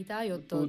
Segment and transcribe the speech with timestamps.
[0.00, 0.66] いだよと。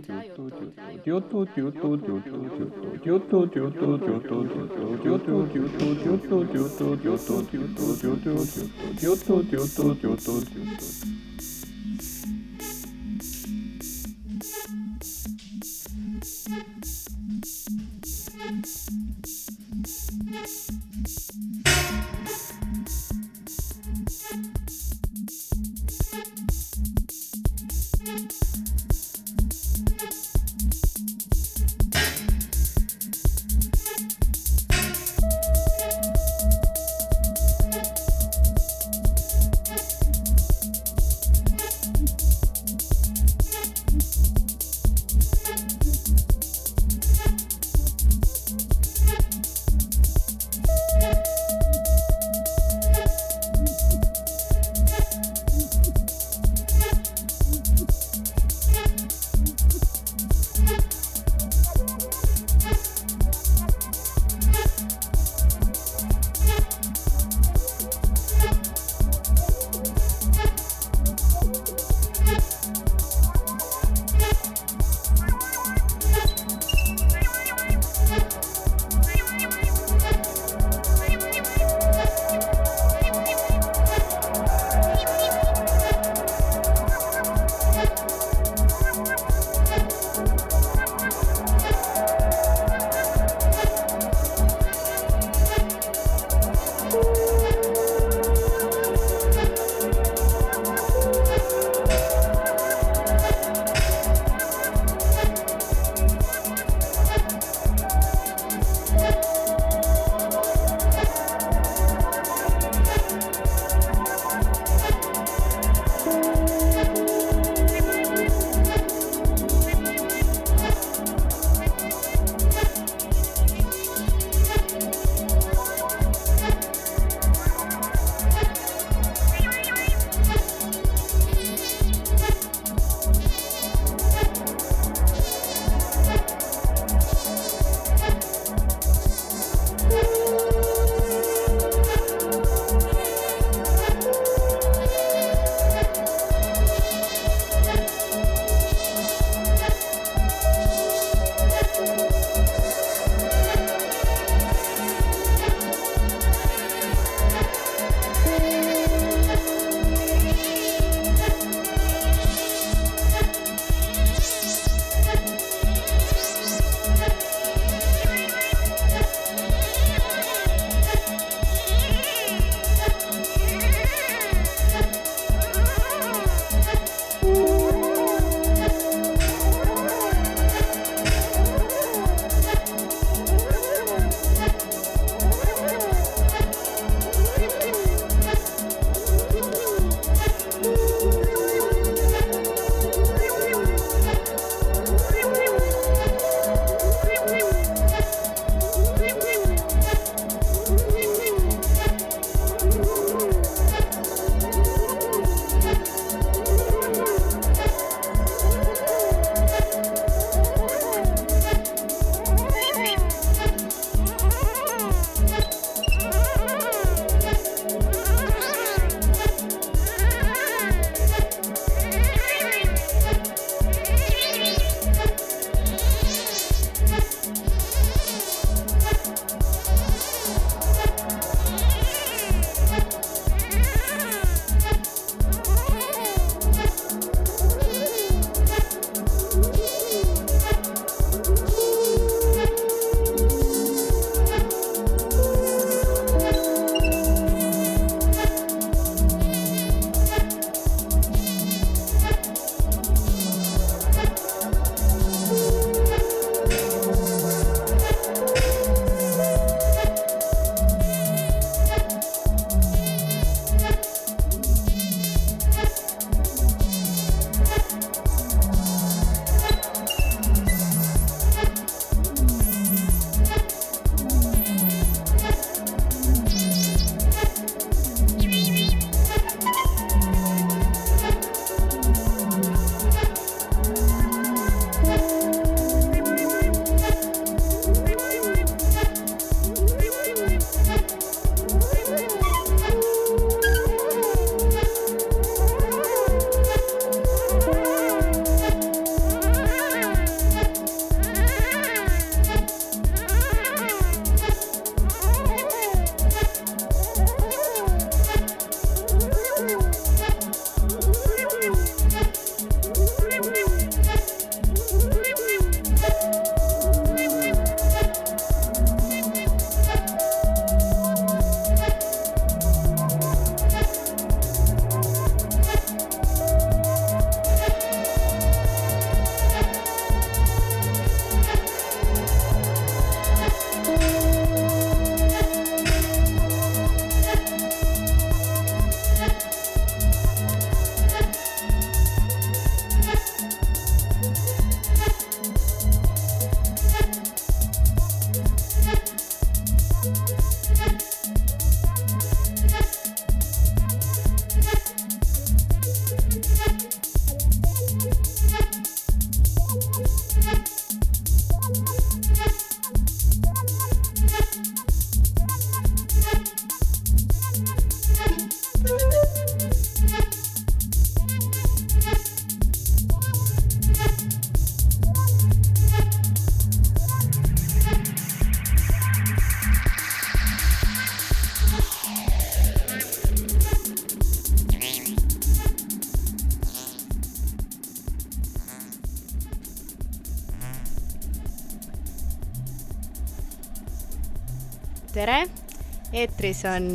[395.98, 396.68] Eetris on,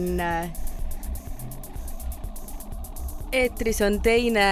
[3.32, 4.48] eetris on teine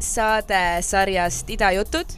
[0.00, 2.16] saade sarjast Ida jutud.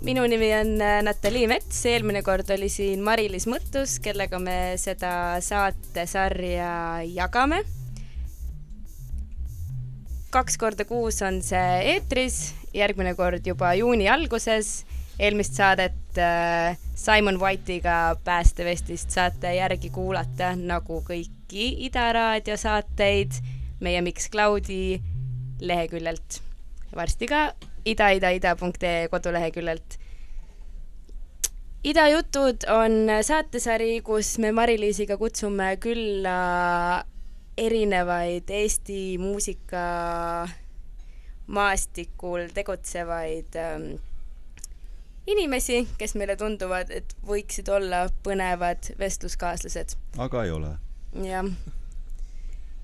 [0.00, 5.12] minu nimi on Natalii Mets, eelmine kord oli siin Mari-Liis Mõttus, kellega me seda
[5.44, 6.70] saatesarja
[7.04, 7.60] jagame.
[10.30, 14.86] kaks korda kuus on see eetris, järgmine kord juba juuni alguses
[15.20, 23.38] eelmist saadet äh, Simon White'iga Päästevestist saate järgi kuulata, nagu kõiki Ida raadio saateid
[23.80, 25.00] meie Mixcloudi
[25.60, 26.40] leheküljelt.
[26.96, 27.52] varsti ka
[27.84, 29.98] ida-ida-ida.ee koduleheküljelt.
[31.84, 37.04] Ida jutud on saatesari, kus me Mari-Liisiga kutsume külla
[37.56, 39.84] erinevaid Eesti muusika
[41.46, 43.88] maastikul tegutsevaid ähm,
[45.30, 49.96] inimesi, kes meile tunduvad, et võiksid olla põnevad vestluskaaslased.
[50.18, 50.72] aga ei ole.
[51.26, 51.46] jah.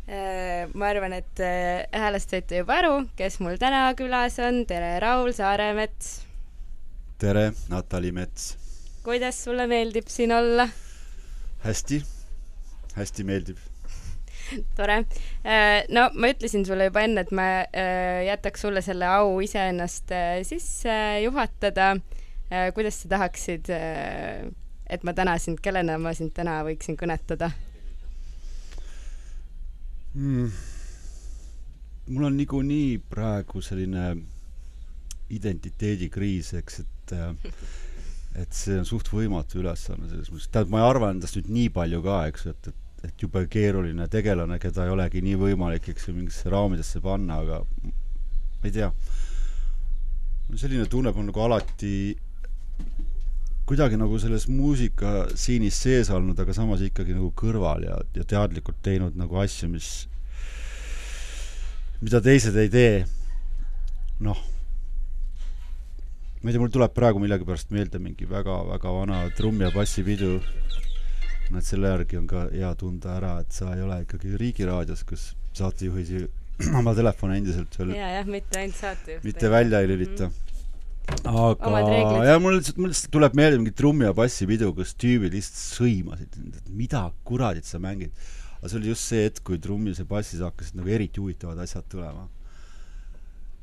[0.07, 4.63] Äh, ma arvan, et äh, häälest saite juba aru, kes mul täna külas on.
[4.67, 6.21] tere, Raul Saaremets.
[7.19, 8.53] tere, Natali Mets.
[9.03, 10.69] kuidas sulle meeldib siin olla?
[11.65, 11.99] hästi,
[12.95, 13.59] hästi meeldib
[14.79, 15.01] tore.
[15.43, 17.49] Äh, no ma ütlesin sulle juba enne, et ma
[18.29, 20.15] jätaks sulle selle au iseennast
[20.47, 20.95] sisse
[21.25, 21.97] juhatada
[22.75, 24.47] kuidas sa tahaksid, äh,
[24.91, 27.51] et ma täna sind, kellena ma sind täna võiksin kõnetada
[30.15, 30.53] mm.?
[32.07, 34.13] mul on niikuinii praegu selline
[35.35, 37.35] identiteedikriis, eks, et äh,
[38.37, 41.71] et see on suht võimatu ülesanne selles mõttes, tähendab, ma ei arva endast nüüd nii
[41.73, 46.11] palju ka, eks, et, et, et jube keeruline tegelane, keda ei olegi nii võimalik, eks
[46.11, 48.91] ju, mingisse raamidesse panna, aga ma ei tea.
[50.55, 51.95] selline tunne on nagu alati
[53.67, 59.17] kuidagi nagu selles muusikasiinis sees olnud, aga samas ikkagi nagu kõrval ja, ja teadlikult teinud
[59.19, 59.89] nagu asju, mis,
[61.99, 63.01] mida teised ei tee.
[64.23, 64.39] noh,
[66.41, 70.39] ma ei tea, mul tuleb praegu millegipärast meelde mingi väga-väga vana trumm- ja bassipidu.
[71.51, 75.33] et selle järgi on ka hea tunda ära, et sa ei ole ikkagi Riigiraadios, kus
[75.59, 76.29] saatejuhid
[76.79, 79.27] oma telefone endiselt veel ja, jah, mitte ainult saatejuht.
[79.27, 80.31] mitte välja ei lülita mm.
[80.31, 80.46] -hmm
[81.07, 85.35] aga ja mul lihtsalt, mul lihtsalt tuleb meelde mingi trummi ja bassi pidu, kus tüübid
[85.35, 88.15] lihtsalt sõimasid, et mida kuradit sa mängid.
[88.59, 91.87] aga see oli just see hetk, kui trummis ja bassis hakkasid nagu eriti huvitavad asjad
[91.93, 92.27] tulema.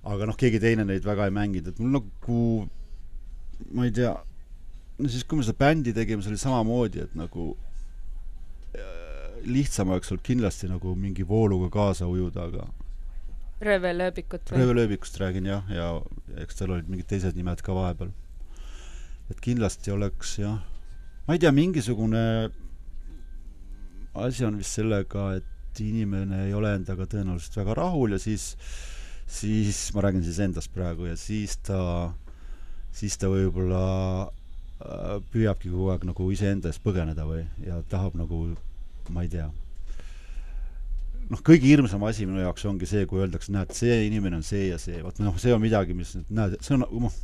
[0.04, 2.40] aga noh, keegi teine neid väga ei mänginud, et mul nagu,
[3.72, 4.14] ma ei tea,
[5.00, 7.54] no siis, kui me seda bändi tegime, see oli samamoodi, et nagu
[8.76, 12.68] äh, lihtsam oleks olnud kindlasti nagu mingi vooluga kaasa ujuda, aga
[13.68, 14.62] röövelööbikut või?
[14.62, 15.88] röövelööbikust räägin jah, ja
[16.44, 18.12] eks tal olid mingid teised nimed ka vahepeal.
[19.32, 20.60] et kindlasti oleks jah,
[21.28, 22.24] ma ei tea, mingisugune
[24.14, 28.52] asi on vist sellega, et inimene ei ole endaga tõenäoliselt väga rahul ja siis,
[29.26, 32.14] siis ma räägin siis endast praegu ja siis ta,
[32.94, 33.82] siis ta võib-olla
[34.30, 38.46] äh, püüabki kogu aeg nagu iseenda eest põgeneda või, ja tahab nagu,
[39.10, 39.50] ma ei tea
[41.32, 44.68] noh, kõige hirmsam asi minu jaoks ongi see, kui öeldakse, näed, see inimene on see
[44.70, 47.20] ja see, vot noh, see on midagi, mis näed, see on, noh,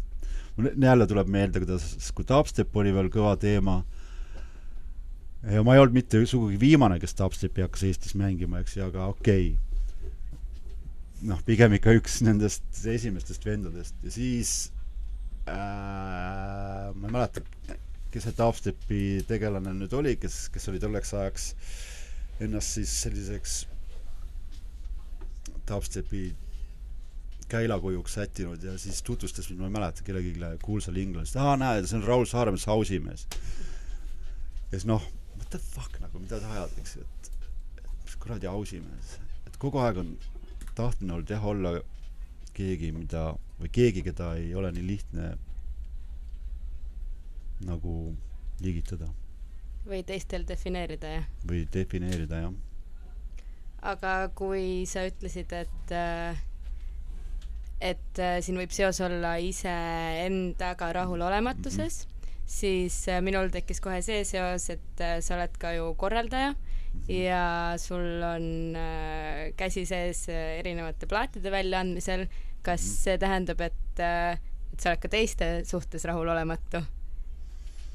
[0.59, 3.79] mul jälle tuleb meelde, kuidas, kui dubstep oli veel kõva teema,
[5.47, 9.09] ja ma ei olnud mitte sugugi viimane, kes dubstepi hakkas Eestis mängima, eks ju, aga
[9.13, 9.51] okei.
[9.53, 9.67] Okay..
[11.29, 13.95] noh, pigem ikka üks nendest esimestest vendadest.
[14.05, 14.71] Ja siis
[15.51, 17.43] äh, ma ei mäleta,
[18.13, 21.51] kes see dubstepi tegelane nüüd oli, kes, kes oli tolleks ajaks
[22.39, 23.59] ennast siis selliseks
[25.69, 26.23] dubstepi
[27.49, 31.97] käilakujuks sättinud ja siis tutvustas mind, ma ei mäleta, kellelegi kuulsale inglasele, aa näed, see
[31.97, 33.27] on Raul Saaremäe hausimees.
[34.71, 37.31] ja siis noh, what the fuck nagu, mida sa ajad, eks ju, et,
[37.81, 39.15] et mis kuradi hausimees,
[39.47, 40.13] et kogu aeg on
[40.77, 41.73] tahtmine olnud jah, olla
[42.53, 45.33] keegi, mida, või keegi, keda ei ole nii lihtne
[47.65, 47.97] nagu
[48.61, 49.09] liigitada.
[49.89, 51.29] või teistel defineerida, jah?
[51.49, 52.57] või defineerida, jah
[53.81, 56.39] aga kui sa ütlesid, et äh,
[57.79, 62.41] et äh, siin võib seos olla iseendaga rahulolematuses mm, -hmm.
[62.45, 66.55] siis äh, minul tekkis kohe see seos, et sa oled ka ju korraldaja
[67.07, 68.75] ja sul on
[69.55, 72.27] käsi sees erinevate plaatide väljaandmisel.
[72.61, 76.83] kas see tähendab, et, et sa oled ka teiste suhtes rahulolematu?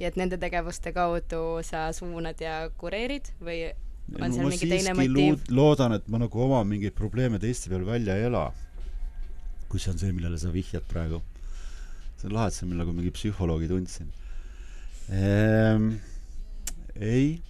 [0.00, 3.74] ja et nende tegevuste kaudu sa suunad ja kureerid või
[4.08, 5.46] mingi teine motiiv?
[5.50, 8.50] loodan, et ma nagu oma mingeid probleeme teiste peal välja ei ela.
[9.68, 11.22] kui see on see, millele sa vihjad praegu.
[12.18, 14.12] see on lahe, et sa mind nagu mingi psühholoogi tundsin.
[15.08, 15.94] ehm,?
[16.94, 17.40] ei,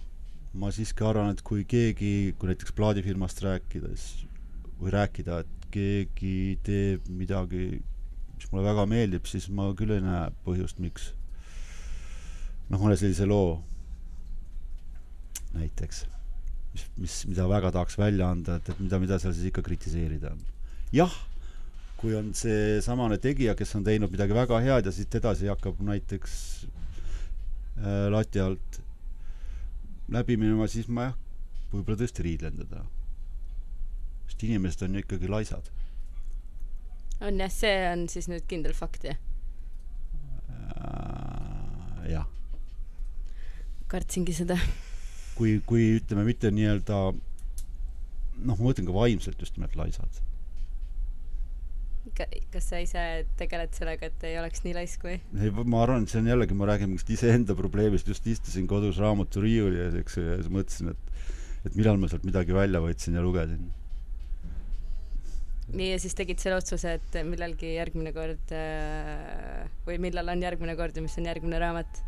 [0.53, 4.07] ma siiski arvan, et kui keegi, kui näiteks plaadifirmast rääkides
[4.79, 7.67] või rääkida, et keegi teeb midagi,
[8.35, 11.11] mis mulle väga meeldib, siis ma küll ei näe põhjust, miks
[12.71, 13.59] noh, mõne sellise loo
[15.55, 16.05] näiteks,
[16.75, 20.33] mis, mis, mida väga tahaks välja anda, et, et mida, mida seal siis ikka kritiseerida
[20.33, 20.41] on.
[20.95, 21.13] jah,
[21.99, 26.33] kui on seesamane tegija, kes on teinud midagi väga head ja siit edasi hakkab näiteks
[27.79, 28.81] äh, lati alt
[30.11, 31.17] läbi minema, siis ma jah,
[31.71, 32.83] võib-olla tõesti riidlen teda.
[34.27, 35.71] sest inimesed on ju ikkagi laisad.
[37.21, 39.21] on jah, see on siis nüüd kindel fakt, jah
[40.75, 42.09] äh,?
[42.11, 42.27] jah.
[43.87, 44.59] kartsingi seda
[45.37, 46.99] kui, kui ütleme, mitte nii-öelda
[48.43, 50.21] noh, ma mõtlen ka vaimselt just nimelt laisad.
[52.53, 53.01] kas sa ise
[53.39, 55.15] tegeled sellega, et ei oleks nii laisk või?
[55.41, 58.99] ei, ma arvan, et see on jällegi, ma räägin mingist iseenda probleemist, just istusin kodus
[59.01, 61.11] raamaturiiuli ees, eks ju, ja siis mõtlesin, et
[61.65, 63.63] et millal ma sealt midagi välja võtsin ja lugesin.
[65.73, 70.77] nii, ja siis tegid selle otsuse, et millalgi järgmine kord äh, või millal on järgmine
[70.77, 72.03] kord ja mis on järgmine raamat?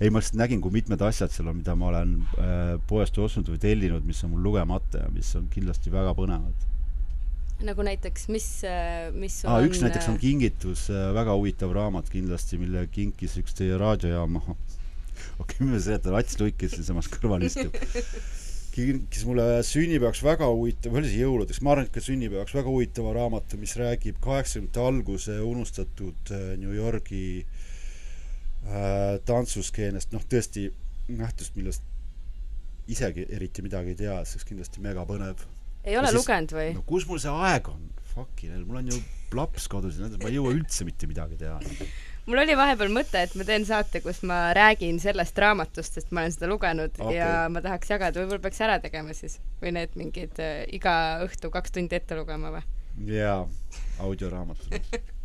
[0.00, 3.48] Ei, ma lihtsalt nägin, kui mitmed asjad seal on, mida ma olen äh, poest ostnud
[3.52, 6.66] või tellinud, mis on mul lugemata ja mis on kindlasti väga põnevad.
[7.64, 9.68] nagu näiteks, mis, äh, mis sul ah, on?
[9.70, 14.42] üks näiteks on äh, kingitus äh,, väga huvitav raamat kindlasti, mille kinkis üks teie raadiojaama
[14.50, 17.72] okei okay,, ma seletan, Ats Luik, kes siinsamas kõrval istub
[18.76, 22.68] kinkis mulle sünnipäevaks väga huvitav, või oli see jõuludeks, ma arvan, et ka sünnipäevaks väga
[22.68, 27.64] huvitava raamatu, mis räägib kaheksakümnendate alguse unustatud äh, New Yorgi äh,
[29.28, 30.68] tantsuskeenest, noh tõesti
[31.08, 31.84] nähtust, millest
[32.90, 35.44] isegi eriti midagi ei tea, see oleks kindlasti megapõnev.
[35.86, 36.72] ei ole siis, lugenud või?
[36.76, 37.86] no kus mul see aeg on?
[38.16, 39.00] Fucking hell, mul on ju
[39.36, 41.58] laps kodus ja ma ei jõua üldse mitte midagi teha.
[42.28, 46.24] mul oli vahepeal mõte, et ma teen saate, kus ma räägin sellest raamatust, sest ma
[46.24, 47.18] olen seda lugenud okay.
[47.18, 50.96] ja ma tahaks jagada, võib-olla peaks ära tegema siis või need mingid äh, iga
[51.26, 52.64] õhtu kaks tundi ette lugema või?
[53.10, 53.42] jaa,
[54.06, 54.78] audioraamatud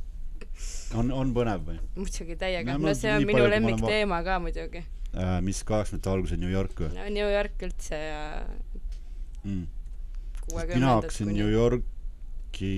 [0.98, 1.77] on, on põnev või?
[1.98, 5.38] muidugi täiega, no see on minu lemmikteema ka muidugi äh,.
[5.46, 6.91] mis kaheksakümnendate alguse New York või?
[6.98, 8.24] no New York üldse ja
[9.44, 9.68] mm.
[10.74, 12.74] mina hakkasin New Yorki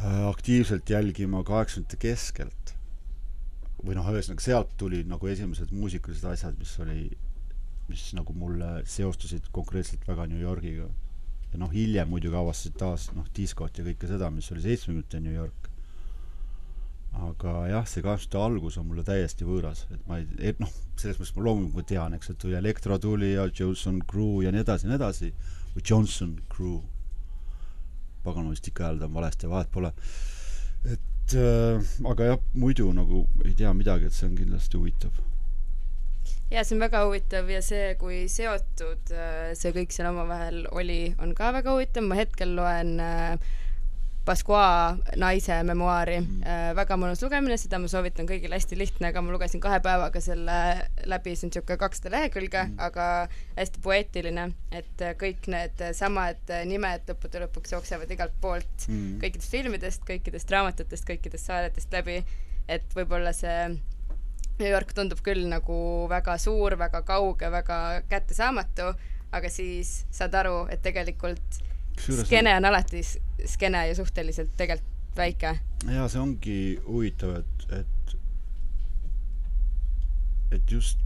[0.00, 2.74] äh, aktiivselt jälgima kaheksakümnendate keskelt.
[3.86, 7.10] või noh, ühesõnaga sealt tuli nagu esimesed muusikalised asjad, mis oli,
[7.86, 10.88] mis nagu mulle seostusid konkreetselt väga New Yorgiga
[11.56, 15.32] ja noh, hiljem muidugi avastasid taas noh, diskot ja kõike seda, mis oli seitsmekümnendate New
[15.32, 15.70] York.
[17.16, 21.16] aga jah, see kaheksakümnendate algus on mulle täiesti võõras, et ma ei, et noh, selles
[21.16, 24.84] mõttes ma loomulikult tean, eks, et tuli Elektro tuli ja Johnson Crew ja nii edasi
[24.84, 25.30] ja nii edasi,
[25.72, 26.82] või Johnson Crew.
[28.26, 29.94] pagan, ma vist ikka hääldan valesti vahet pole.
[30.84, 35.16] et äh, aga jah, muidu nagu ei tea midagi, et see on kindlasti huvitav
[36.56, 41.12] ja see on väga huvitav ja see, kui seotud äh, see kõik seal omavahel oli,
[41.22, 43.54] on ka väga huvitav, ma hetkel loen äh,
[44.26, 46.72] Pasqua naise memuaari mm.
[46.74, 50.56] väga mõnus lugemine, seda ma soovitan kõigile, hästi lihtne, aga ma lugesin kahe päevaga selle
[51.06, 53.06] läbi, see on niisugune kakssada lehekülge mm., aga
[53.54, 60.08] hästi poeetiline, et kõik need samad nimed lõppude lõpuks jooksevad igalt poolt mm., kõikidest filmidest,
[60.10, 62.24] kõikidest raamatutest, kõikidest saadetest läbi,
[62.66, 63.60] et võib-olla see
[64.58, 68.92] New York tundub küll nagu väga suur, väga kauge, väga kättesaamatu,
[69.36, 71.60] aga siis saad aru, et tegelikult
[72.00, 75.58] skeene on alati skeene ja suhteliselt tegelikult väike.
[75.88, 78.16] jaa, see ongi huvitav, et, et
[80.56, 81.00] et just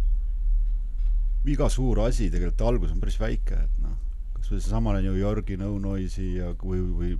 [1.48, 3.96] iga suur asi tegelikult algus on päris väike, et noh,
[4.36, 7.14] kas või seesamane New Yorgi No Noise'i ja või, või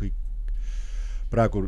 [0.00, 0.14] kõik
[1.30, 1.66] praegu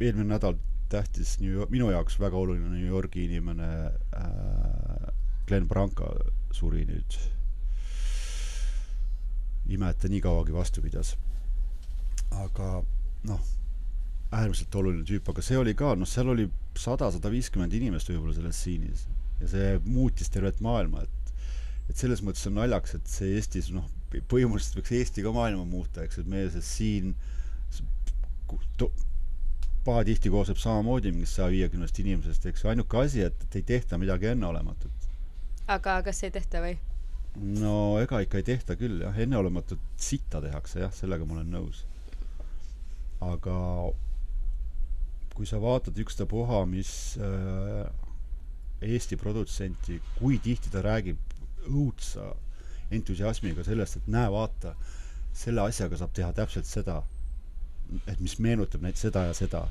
[0.00, 0.56] eelmine nädal
[0.92, 3.70] tähtis New minu jaoks väga oluline New Yorgi inimene
[4.16, 5.08] äh,
[5.48, 6.10] Glen Branca
[6.52, 7.18] suri nüüd.
[9.64, 11.14] ime, et ta nii kauagi vastu pidas.
[12.34, 12.82] aga
[13.24, 13.40] noh,
[14.34, 18.34] äärmiselt oluline tüüp, aga see oli ka, noh, seal oli sada, sada viiskümmend inimest võib-olla
[18.36, 19.06] selles siinis
[19.40, 21.24] ja see muutis tervet maailma, et
[21.90, 23.84] et selles mõttes on naljakas, et see Eestis noh,
[24.30, 27.10] põhimõtteliselt võiks Eesti ka maailma muuta, eks, et meie see siin
[29.84, 34.32] pahatihti koosneb samamoodi mingist saja viiekümnest inimesest, eks ainuke asi, et, et ei tehta midagi
[34.32, 35.08] enneolematut.
[35.68, 36.76] aga kas ei tehta või?
[37.34, 41.84] no ega ikka ei tehta küll jah, enneolematut sitta tehakse jah, sellega ma olen nõus.
[43.24, 43.58] aga
[45.34, 47.90] kui sa vaatad ükstapuha, mis äh,
[48.84, 51.18] Eesti produtsenti, kui tihti ta räägib
[51.70, 52.34] õudsa
[52.94, 54.74] entusiasmiga sellest, et näe, vaata,
[55.34, 57.00] selle asjaga saab teha täpselt seda
[58.06, 59.64] et mis meenutab näiteks seda ja seda.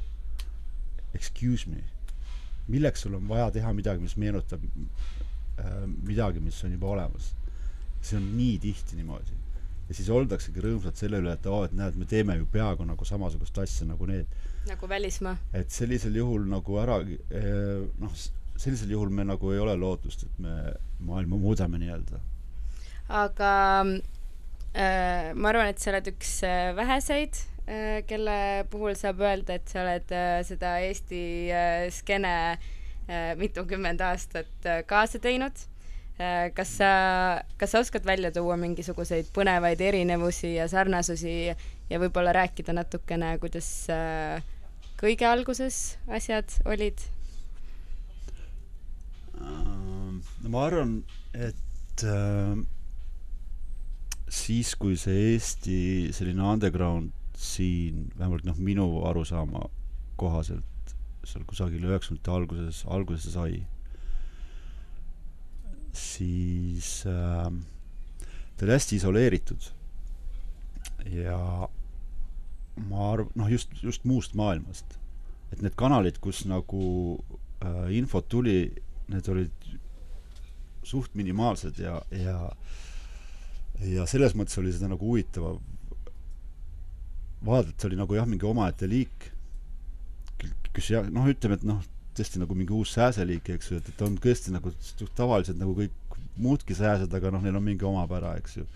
[1.14, 1.84] Excuse me.
[2.68, 5.72] milleks sul on vaja teha midagi, mis meenutab äh,
[6.08, 7.34] midagi, mis on juba olemas.
[8.02, 9.36] see on nii tihti niimoodi.
[9.88, 13.06] ja siis oldaksegi rõõmsad selle üle, et oo, et näed, me teeme ju peaaegu nagu
[13.06, 14.28] samasugust asja nagu need.
[14.68, 15.38] nagu välismaa.
[15.54, 18.16] et sellisel juhul nagu ära äh, noh,
[18.56, 22.20] sellisel juhul me nagu ei ole lootust, et me maailma muudame nii-öelda.
[23.10, 23.54] aga
[23.84, 27.53] äh, ma arvan, et sa oled üks äh, väheseid äh,,
[28.08, 32.34] kelle puhul saab öelda, et sa oled äh, seda Eesti äh, skeene
[33.08, 35.56] äh, mitukümmend aastat äh, kaasa teinud
[36.20, 36.52] äh,.
[36.56, 36.90] kas sa,
[37.58, 43.72] kas sa oskad välja tuua mingisuguseid põnevaid erinevusi ja sarnasusi ja võib-olla rääkida natukene, kuidas
[43.92, 44.44] äh,
[45.00, 47.00] kõige alguses asjad olid?
[50.44, 51.00] ma arvan,
[51.34, 52.60] et äh,
[54.28, 55.82] siis, kui see Eesti
[56.14, 59.68] selline underground siin, vähemalt noh, minu arusaama
[60.20, 63.62] kohaselt seal kusagil üheksakümnendate alguses, alguse sai,
[65.96, 67.48] siis äh,
[68.58, 69.70] ta oli hästi isoleeritud.
[71.12, 71.68] ja
[72.90, 74.98] ma arv-, noh, just, just muust maailmast.
[75.52, 76.84] et need kanalid, kus nagu
[77.62, 78.74] äh, infot tuli,
[79.08, 79.68] need olid
[80.84, 82.52] suht minimaalsed ja, ja
[83.82, 85.60] ja selles mõttes oli seda nagu huvitav
[87.46, 89.30] vaadata, see oli nagu jah, mingi omaette liik,
[90.74, 91.84] kes jah, noh, ütleme, et noh,
[92.18, 94.74] tõesti nagu mingi uus sääseliik, eks ju, et, et on tõesti nagu
[95.18, 98.68] tavaliselt nagu kõik muudki sääsed, aga noh, neil on mingi omapära, eks ju.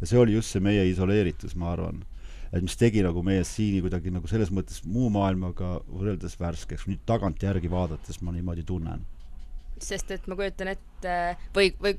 [0.00, 2.04] ja see oli just see meie isoleeritus, ma arvan.
[2.52, 7.02] et mis tegi nagu meie siini kuidagi nagu selles mõttes muu maailmaga võrreldes värskeks, nüüd
[7.06, 9.02] tagantjärgi vaadates ma niimoodi tunnen
[9.82, 11.16] sest et ma kujutan ette
[11.54, 11.96] või, või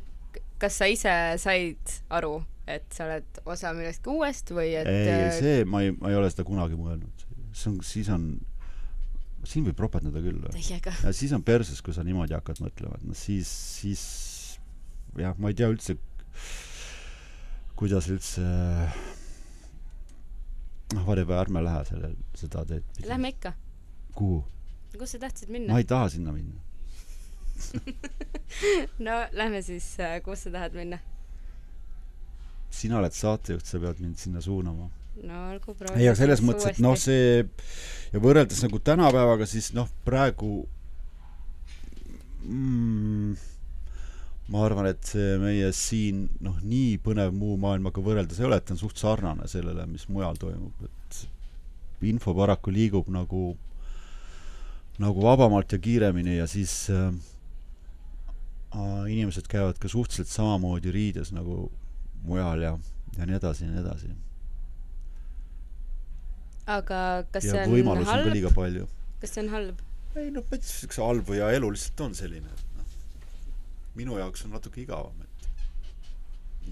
[0.62, 5.32] kas sa ise said aru, et sa oled osa millestki uuest või et ei, äh,
[5.36, 7.26] see, ma ei, ma ei ole seda kunagi mõelnud.
[7.54, 8.28] see on, siis on,
[9.48, 10.42] siin võib ropendada küll.
[10.54, 10.94] täiega.
[11.16, 14.04] siis on perses, kui sa niimoodi hakkad mõtlema, et noh, siis, siis
[15.18, 15.98] jah, ma ei tea üldse,
[17.78, 18.44] kuidas üldse
[20.94, 23.04] noh, whatever, ärme lähe selle, seda teed.
[23.08, 23.56] Lähme ikka.
[24.18, 24.44] kuhu?
[24.98, 25.76] kus sa tahtsid minna?
[25.76, 26.58] ma ei taha sinna minna
[29.08, 31.00] no lähme siis, äh, kus sa tahad minna?
[32.78, 34.90] sina oled saatejuht, sa pead mind sinna suunama.
[35.24, 36.02] no olgu, proovi.
[36.02, 37.44] ei, aga selles mõttes, et noh, see
[38.14, 40.52] ja võrreldes nagu tänapäevaga, siis noh, praegu
[42.46, 43.38] mm,
[44.54, 48.68] ma arvan, et see meie siin noh, nii põnev muu maailmaga võrreldes ei ole, et
[48.68, 53.56] ta on suht sarnane sellele, mis mujal toimub, et info paraku liigub nagu
[55.02, 57.10] nagu vabamalt ja kiiremini ja siis äh,
[58.76, 61.68] inimesed käivad ka suhteliselt samamoodi riides nagu
[62.28, 62.74] mujal ja,
[63.18, 64.12] ja nii edasi ja nii edasi.
[66.68, 67.02] aga
[67.32, 68.88] kas ja see on võimalusi on ka liiga palju.
[69.22, 69.84] kas see on halb?
[70.18, 72.96] ei noh, ma ei tea, siukse halb ja elu lihtsalt on selline, et noh,
[74.00, 75.38] minu jaoks on natuke igavam, et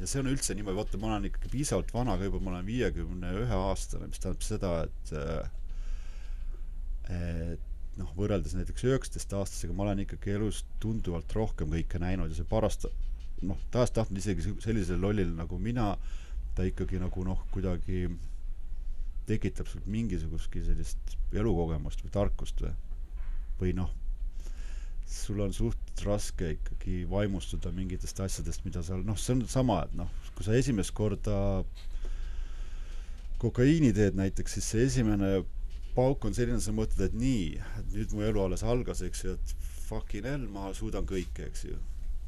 [0.01, 2.67] ja see on üldse niimoodi, vaata, ma olen ikkagi piisavalt vana ka juba, ma olen
[2.67, 5.08] viiekümne ühe aastane, mis tähendab seda, et
[7.15, 12.47] et noh, võrreldes näiteks üheksateistaastasega ma olen ikkagi elus tunduvalt rohkem kõike näinud ja see
[12.49, 12.89] parast-,
[13.45, 15.93] noh, tahes-tahtmata isegi sellisel lollil nagu mina,
[16.55, 18.08] ta ikkagi nagu noh, kuidagi
[19.29, 22.73] tekitab sul mingisugustki sellist elukogemust või tarkust või,
[23.62, 23.91] või noh,
[25.10, 29.97] sul on suht raske ikkagi vaimustuda mingitest asjadest, mida seal, noh, see on sama, et
[29.97, 31.38] noh, kui sa esimest korda
[33.41, 35.43] kokaiini teed näiteks, siis see esimene
[35.95, 37.60] pauk on selline, sa mõtled, et nii,
[37.93, 41.77] nüüd mu elu alles algas, eks ju, et fucking hell, ma suudan kõike, eks ju.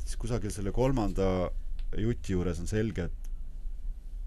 [0.03, 1.49] siis kusagil selle kolmanda
[1.99, 3.31] juti juures on selge, et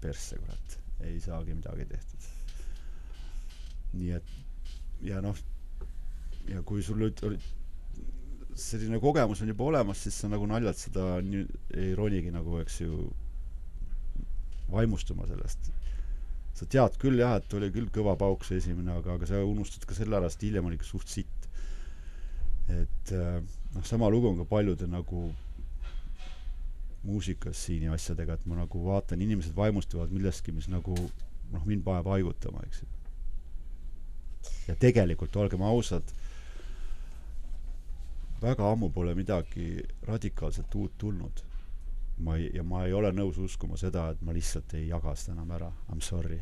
[0.01, 0.77] persse, kurat,
[1.07, 2.29] ei saagi midagi tehtud.
[3.97, 4.37] nii et
[5.03, 5.37] ja noh,
[6.47, 7.39] ja kui sul nüüd oli
[8.55, 13.05] selline kogemus on juba olemas, siis sa nagu naljalt seda ei ronigi nagu, eks ju,
[14.71, 15.71] vaimustuma sellest
[16.57, 19.85] sa tead küll jah, et oli küll kõva pauk see esimene, aga, aga sa unustad
[19.87, 21.47] ka selle ära, sest hiljem oli ikka suht sitt.
[22.71, 23.41] et äh,
[23.75, 25.25] noh, sama lugu on ka paljude nagu
[27.03, 31.83] muusikas siin ja asjadega, et ma nagu vaatan, inimesed vaimustuvad millestki, mis nagu noh, mind
[31.83, 32.89] paneb haigutama, eks ju.
[34.69, 36.13] ja tegelikult, olgem ausad,
[38.41, 41.43] väga ammu pole midagi radikaalselt uut tulnud
[42.21, 45.35] ma ei, ja ma ei ole nõus uskuma seda, et ma lihtsalt ei jaga seda
[45.35, 46.39] enam ära, I m sorry.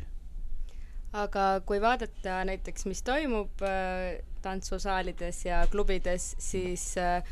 [1.12, 7.24] aga kui vaadata näiteks, mis toimub äh, tantsusaalides ja klubides, siis äh,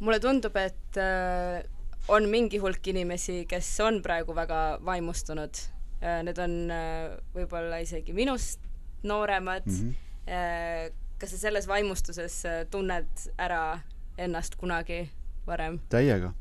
[0.00, 1.62] mulle tundub, et äh,
[2.08, 5.54] on mingi hulk inimesi, kes on praegu väga vaimustunud
[6.02, 6.22] äh,.
[6.26, 8.60] Need on äh, võib-olla isegi minust
[9.02, 9.76] nooremad mm.
[9.78, 10.08] -hmm.
[10.26, 13.80] Äh, kas sa selles vaimustuses äh, tunned ära
[14.18, 15.10] ennast kunagi
[15.46, 15.80] varem?
[15.88, 16.32] täiega.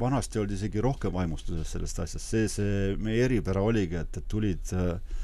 [0.00, 4.72] Vanasti oldi isegi rohkem vaimustuses sellest asjast, see, see meie eripära oligi, et, et tulid
[4.76, 5.18] äh,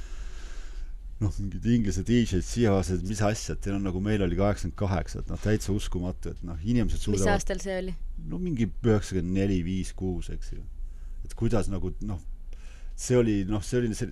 [1.22, 5.22] noh, mingid inglise DJ-d siiaased, mis asja, et teil on nagu meil oli kaheksakümmend kaheksa,
[5.22, 7.96] et noh, täitsa uskumatu, et noh, inimesed mis suudavad aastal see oli?
[8.30, 10.62] no mingi üheksakümmend neli, viis, kuus, eks ju.
[11.24, 12.20] et kuidas nagu noh,
[12.98, 14.10] see oli noh, see oli see,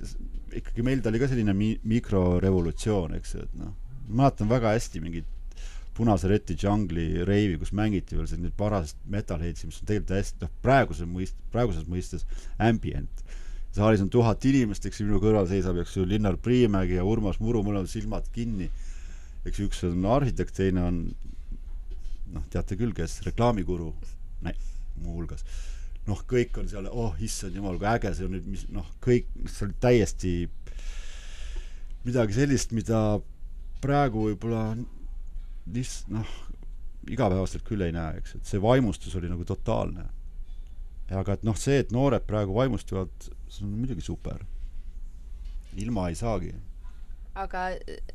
[0.62, 3.74] ikkagi meil ta oli ka selline mi-, mikrorevolutsioon, eks ju, et noh,
[4.08, 5.38] mäletan väga hästi mingit
[5.96, 10.52] Punase Reti Jungle'i reivi, kus mängiti veel selline paras metalheadsi, mis on tegelikult hästi, noh,
[10.64, 12.24] praeguse mõist-, praeguses mõistes
[12.58, 13.24] ambient.
[13.72, 17.40] saalis on tuhat inimest, eks ju, minu kõrval seisab, eks ju, Linnar Priimägi ja Urmas
[17.40, 18.70] Muru, on silmad kinni.
[19.44, 21.04] eks ju, üks on arhitekt, teine on
[22.32, 23.92] noh, teate küll, kes, reklaamikuru,
[25.02, 25.44] muuhulgas.
[26.06, 29.28] noh, kõik on seal, oh issand jumal, kui äge see on nüüd, mis noh, kõik,
[29.46, 30.32] see oli täiesti
[32.02, 33.20] midagi sellist, mida
[33.82, 34.64] praegu võib-olla
[35.70, 36.32] lihtsalt noh,
[37.10, 40.08] igapäevaselt küll ei näe, eks, et see vaimustus oli nagu totaalne.
[41.12, 43.10] aga et noh, see, et noored praegu vaimustuvad,
[43.48, 44.44] see on muidugi super.
[45.76, 46.54] ilma ei saagi.
[47.34, 47.70] aga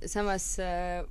[0.06, 1.04] samas äh,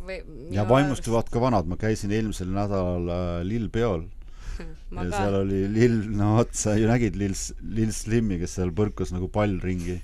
[0.00, 0.22] või
[0.54, 4.08] ja vaimustuvad ka vanad, ma käisin eelmisel nädalal äh, Lill peol
[4.94, 7.36] ma ja ka seal oli Lill, no vot, sa ju nägid Lill,
[7.76, 9.98] Lill Slimmi, kes seal põrkus nagu pall ringi.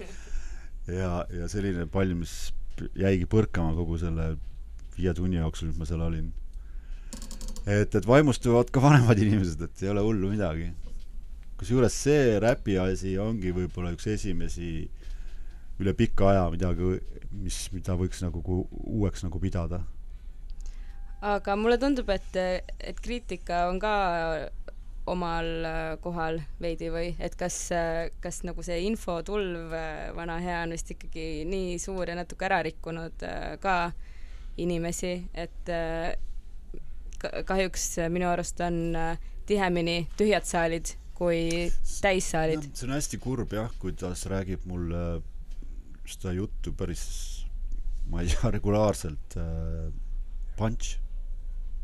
[1.01, 2.53] ja, ja selline pall, mis
[2.99, 4.37] jäigi põrkama kogu selle
[4.99, 6.29] viie tunni jooksul, mis ma seal olin.
[7.67, 10.73] et, et vaimustuvad ka vanemad inimesed, et ei ole hullu midagi.
[11.59, 14.89] kusjuures see räpi asi ongi võib-olla üks esimesi
[15.79, 16.99] üle pika aja midagi,
[17.31, 19.83] mis, mida võiks nagu uueks nagu pidada.
[21.23, 22.37] aga mulle tundub, et,
[22.79, 23.95] et kriitika on ka
[25.09, 27.57] omal äh, kohal veidi või et kas,
[28.23, 32.61] kas nagu see infotulv, äh, vana hea, on vist ikkagi nii suur ja natuke ära
[32.67, 33.79] rikkunud äh, ka
[34.59, 36.13] inimesi, et äh,
[37.23, 39.19] ka- kahjuks minu arust on äh,
[39.49, 41.71] tihemini tühjad saalid kui
[42.03, 42.69] täissaalid.
[42.75, 45.21] see on hästi kurb jah, kuidas räägib mulle
[46.09, 47.03] seda juttu päris,
[48.11, 49.89] ma ei tea, regulaarselt äh,
[50.59, 50.97] Punch,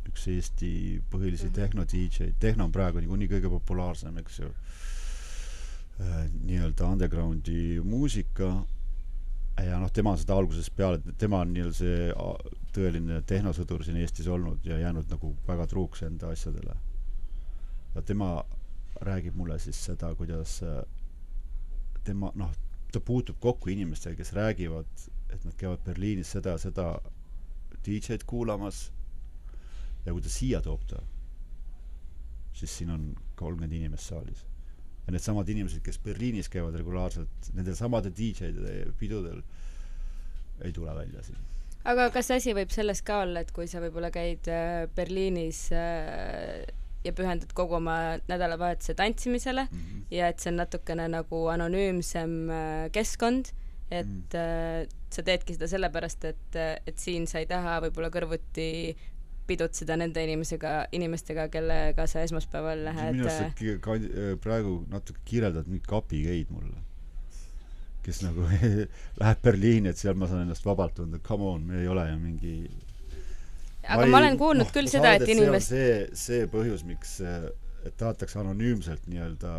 [0.08, 0.70] üks Eesti
[1.10, 1.54] põhilisi Mhm.
[1.54, 4.48] tehno-DJ-d, tehno on praegu niikuinii kõige populaarsem, eks ju
[6.00, 8.48] äh,, nii-öelda undergroundi muusika
[9.62, 12.10] ja noh, tema on seda algusest peale, tema on nii-öelda see
[12.74, 16.74] tõeline tehnosõdur siin Eestis olnud ja jäänud nagu väga truuks enda asjadele.
[17.94, 18.44] ja tema
[19.00, 20.82] räägib mulle siis seda, kuidas äh,
[22.04, 22.50] tema noh,
[22.92, 24.86] ta puutub kokku inimestega, kes räägivad,
[25.30, 26.88] et nad käivad Berliinis seda ja seda
[27.86, 28.90] DJ-d kuulamas
[30.06, 31.02] ja kui ta siia toob ta,
[32.54, 34.44] siis siin on kolmkümmend inimest saalis.
[35.06, 39.42] Ja needsamad inimesed, kes Berliinis käivad regulaarselt nendel samade DJ-de pidudel,
[40.64, 41.38] ei tule välja siin.
[41.84, 46.64] aga kas asi võib selles ka olla, et kui sa võib-olla käid äh, Berliinis äh,
[47.04, 49.66] ja pühendad kogu oma nädalavahetuse tantsimisele
[50.10, 53.52] ja et see on natukene nagu anonüümsem äh, keskkond,
[53.90, 54.38] et Mm.
[54.40, 58.96] äh, sa teedki seda sellepärast, et, et siin sa ei taha võib-olla kõrvuti
[59.46, 64.78] pidutseda nende inimesega, inimestega, kellega sa esmaspäeval lähed minu arust äh, sa kandi- äh, praegu
[64.92, 66.80] natuke kirjeldad mingit kapigeid mulle,
[68.06, 68.48] kes nagu
[69.20, 72.18] läheb Berliini, et seal ma saan ennast vabalt tunda, come on, me ei ole ju
[72.22, 72.56] mingi
[73.84, 77.18] aga ma olen kuulnud küll seda, et inimest-, see, see põhjus, miks,
[77.84, 79.56] et tahetakse anonüümselt nii-öelda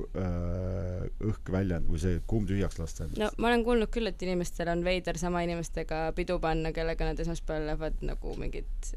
[0.00, 3.08] äh, õhk välja või see kuum tühjaks lasta.
[3.18, 7.20] no ma olen kuulnud küll, et inimestel on veider sama inimestega pidu panna, kellega nad
[7.22, 8.92] esmaspäeval lähevad nagu mingit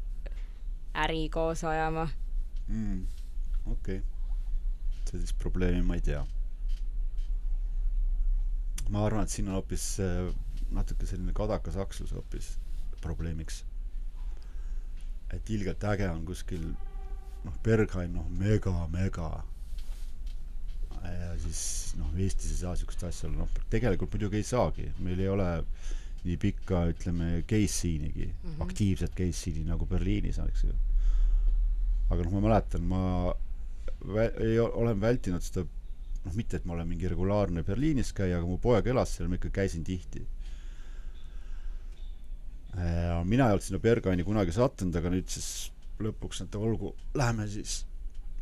[1.04, 2.08] äri koos ajama.
[2.68, 3.06] mm,.
[3.66, 4.02] okei okay.,
[5.10, 6.26] sellist probleemi ma ei tea.
[8.90, 10.30] ma arvan, et siin on hoopis äh,
[10.70, 12.54] natuke selline kadakasakslus hoopis
[13.00, 13.64] probleemiks.
[15.32, 16.72] et ilgelt äge on kuskil
[17.44, 19.30] noh, Berghain, noh, mega, mega.
[21.04, 25.20] Ja siis noh, Eestis ei saa siukest asja olla, noh tegelikult muidugi ei saagi, meil
[25.22, 25.48] ei ole
[26.26, 28.40] nii pikka, ütleme, case scene'igi mm.
[28.42, 28.62] -hmm.
[28.66, 30.74] aktiivset case scene'i nagu Berliinis eks ju.
[32.10, 33.02] aga noh, ma mäletan, ma
[34.04, 35.64] vä-, ei olen vältinud seda,
[36.24, 39.40] noh, mitte et ma olen mingi regulaarne Berliinis käija, aga mu poeg elas seal, ma
[39.40, 40.26] ikka käisin tihti.
[42.76, 47.48] ja mina ei olnud sinna Berghaini kunagi sattunud, aga nüüd siis lõpuks, et olgu, lähme
[47.48, 47.84] siis,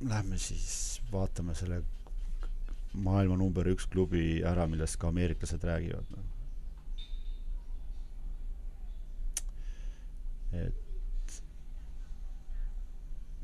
[0.00, 1.82] lähme siis vaatame selle
[3.04, 6.34] maailma number üks klubi ära, millest ka ameeriklased räägivad, noh.
[10.58, 11.36] et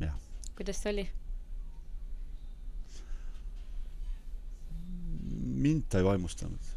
[0.00, 0.16] jah,
[0.56, 1.04] kuidas see oli?
[5.64, 6.72] mind ta ei vaimustanud.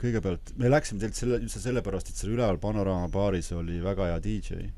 [0.00, 4.20] kõigepealt me läksime tegelikult selle, üldse sellepärast, et seal üleval Panorama baaris oli väga hea
[4.24, 4.70] DJ,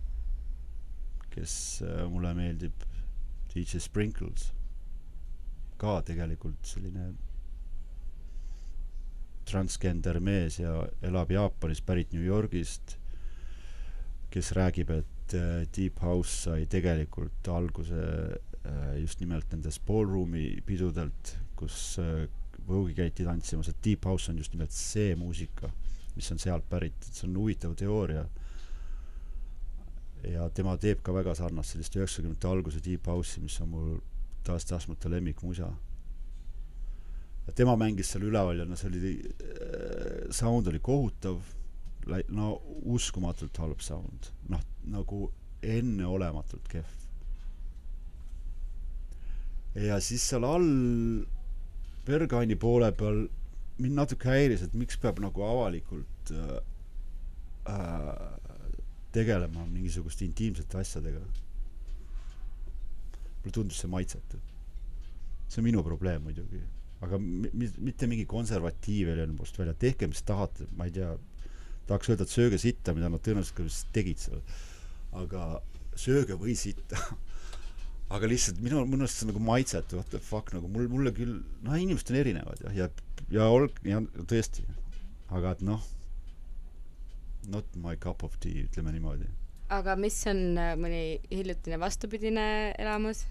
[1.30, 1.54] kes
[1.86, 2.82] äh, mulle meeldib,
[3.52, 4.48] DJ Sprinkles.
[5.82, 7.10] Ka tegelikult selline
[9.48, 12.96] transgender mees ja elab Jaapanis, pärit New Yorgist,
[14.32, 21.36] kes räägib, et äh, Deep House sai tegelikult alguse äh, just nimelt nendest ballroom'i pidudelt,
[21.58, 21.98] kus
[22.66, 25.70] Vogue'i käidi tantsimas, et deep house on just nimelt see muusika,
[26.16, 28.24] mis on sealt pärit, et see on huvitav teooria.
[30.22, 33.96] ja tema teeb ka väga sarnast sellist üheksakümnendate alguse deep house'i, mis on mul
[34.44, 35.72] tahes-tahtmata lemmikmusa.
[37.54, 41.40] tema mängis seal üleval ja no see oli, äh, sound oli kohutav,
[42.28, 42.48] no
[42.82, 46.98] uskumatult halb sound, noh nagu enneolematult kehv.
[49.74, 51.24] ja siis seal all
[52.06, 53.28] Berghaini poole peal
[53.78, 56.58] mind natuke häiris, et miks peab nagu avalikult äh,
[57.70, 58.42] äh,
[59.14, 61.22] tegelema mingisuguste intiimsete asjadega.
[63.42, 64.40] Mulle tundus see maitsetu.
[65.48, 66.62] see on minu probleem muidugi,
[67.04, 71.10] aga mi-, mitte mingi konservatiiv ei löönud must välja, tehke, mis tahate, ma ei tea,
[71.90, 74.40] tahaks öelda, et sööge sitta, mida nad tõenäoliselt ka tegid seal.
[75.12, 75.60] aga
[75.98, 76.96] sööge või sitta.
[78.12, 81.14] Aga lihtsalt minu, minu arust see on nagu maitsetu, what the fuck, nagu mul, mulle
[81.16, 82.88] küll, noh, inimesed on erinevad jah, ja,
[83.32, 84.66] ja olg-, ja tõesti,
[85.32, 85.86] aga et noh,
[87.48, 89.30] not my cup of tea, ütleme niimoodi.
[89.72, 92.46] Aga mis on äh, mõni hiljutine vastupidine
[92.80, 93.24] elamus?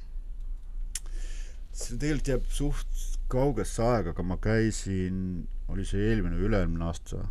[1.72, 7.22] see tegelikult jääb suht kaugesse aega, aga ma käisin, oli see eelmine või üle-eelmine aasta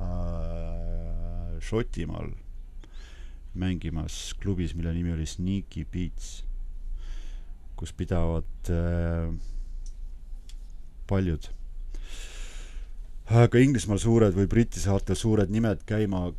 [0.00, 2.30] äh, Šotimaal
[3.60, 6.30] mängimas klubis, mille nimi oli Sneaky Beats,
[7.76, 9.28] kus pidavad äh,
[11.10, 11.50] paljud
[13.30, 16.30] ka Inglismaal suured või Briti saartel suured nimed käima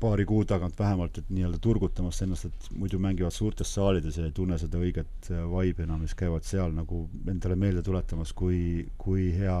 [0.00, 4.34] paari kuu tagant vähemalt, et nii-öelda turgutamas ennast, et muidu mängivad suurtes saalides ja ei
[4.34, 9.30] tunne seda õiget äh, vibe'i enam, siis käivad seal nagu endale meelde tuletamas, kui, kui
[9.36, 9.58] hea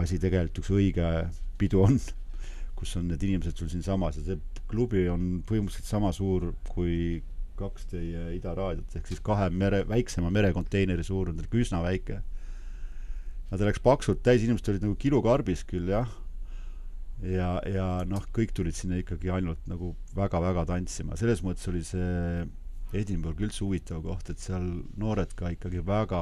[0.00, 1.10] asi tegelikult üks õige
[1.60, 1.98] pidu on,
[2.78, 4.40] kus on need inimesed sul siinsamas ja see
[4.72, 7.20] klubi on põhimõtteliselt sama suur kui
[7.58, 12.22] kaks teie Ida raadiot, ehk siis kahe mere, väiksema merekonteineri suurune, üsna väike.
[13.50, 16.08] ta läks paksult täis, inimesed olid nagu kilukarbis küll, jah.
[17.22, 22.42] Ja, ja noh, kõik tulid sinna ikkagi ainult nagu väga-väga tantsima, selles mõttes oli see
[22.92, 24.66] Edinburgh üldse huvitav koht, et seal
[25.00, 26.20] noored ka ikkagi väga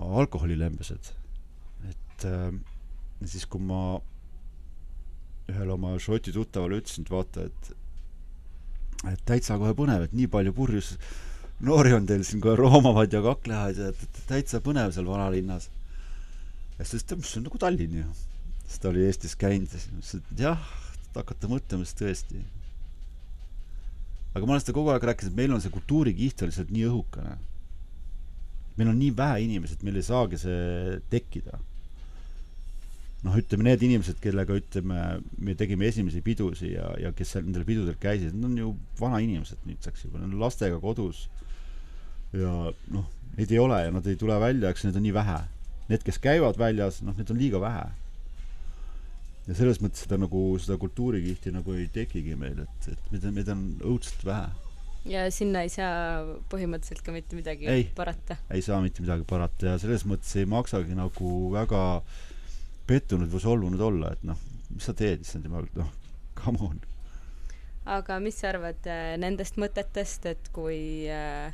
[0.00, 1.12] alkoholilembesed.
[1.88, 2.52] et äh,
[3.24, 3.98] siis, kui ma
[5.50, 7.76] ühele oma Šoti tuttavale ütlesin, et vaata, et
[9.10, 10.92] et täitsa kohe põnev, et nii palju purjus
[11.64, 15.70] noori on teil siin kohe roomavad ja kaklevad ja et, et täitsa põnev seal vanalinnas.
[16.78, 18.10] ja siis ta ütles, see on nagu Tallinn ju.
[18.70, 20.66] Siis ta oli Eestis käinud ja siis ma ütlesin, et jah,
[21.16, 22.42] hakata mõtlema, siis tõesti.
[24.30, 26.86] aga ma olen seda kogu aeg rääkinud, et meil on see kultuurikiht on lihtsalt nii
[26.86, 27.34] õhukene.
[28.78, 31.58] meil on nii vähe inimesi, et meil ei saagi see tekkida
[33.26, 35.00] noh, ütleme need inimesed, kellega ütleme,
[35.44, 39.66] me tegime esimesi pidusi ja, ja kes seal nendel pidudel käisid, need on ju vanainimesed
[39.68, 41.26] nüüdseks juba, nad on lastega kodus.
[42.32, 45.40] ja noh, neid ei ole ja nad ei tule välja, eks neid on nii vähe.
[45.90, 47.88] Need, kes käivad väljas, noh, neid on liiga vähe.
[49.50, 53.36] Ja selles mõttes seda nagu, seda kultuurikihti nagu ei tekigi meil, et, et meid on,
[53.36, 54.50] meid on õudselt vähe.
[55.10, 58.38] ja sinna ei saa põhimõtteliselt ka mitte midagi ei, parata?
[58.54, 61.82] ei saa mitte midagi parata ja selles mõttes ei maksagi nagu väga
[62.90, 64.38] pettunud või solvunud olla, et noh,
[64.70, 65.90] mis sa teed, issand jumal, noh,
[66.38, 66.78] come on.
[67.90, 71.50] aga mis sa arvad äh, nendest mõtetest, et kui äh,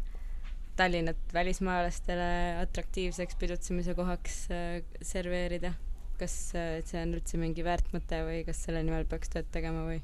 [0.76, 5.72] Tallinnat välismaalastele atraktiivseks pidutsemise kohaks äh, serveerida,
[6.20, 9.84] kas äh, see on üldse mingi väärt mõte või kas selle nimel peaks tööd tegema
[9.88, 10.00] või?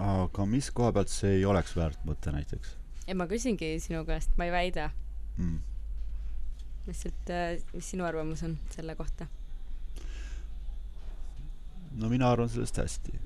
[0.00, 2.76] aga mis koha pealt see ei oleks väärt mõte näiteks?
[3.06, 4.90] ei, ma küsingi sinu käest, ma ei väida
[5.36, 5.58] mm..
[6.88, 9.28] lihtsalt, äh, mis sinu arvamus on selle kohta?
[11.98, 13.16] no mina arvan sellest hästi.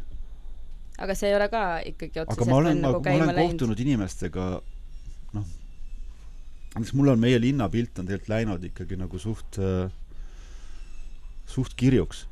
[1.05, 4.49] aga see ei ole ka ikkagi otseselt aga ma olen, nagu ma olen kohtunud inimestega,
[5.35, 5.53] noh,
[6.75, 9.93] näiteks mul on, meie linnapilt on tegelikult läinud ikkagi nagu suht äh,,
[11.47, 12.27] suht kirjuks.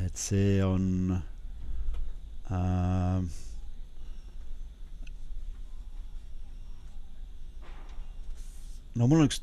[0.00, 1.20] et see on
[2.50, 3.24] äh,
[8.94, 9.42] no mul on üks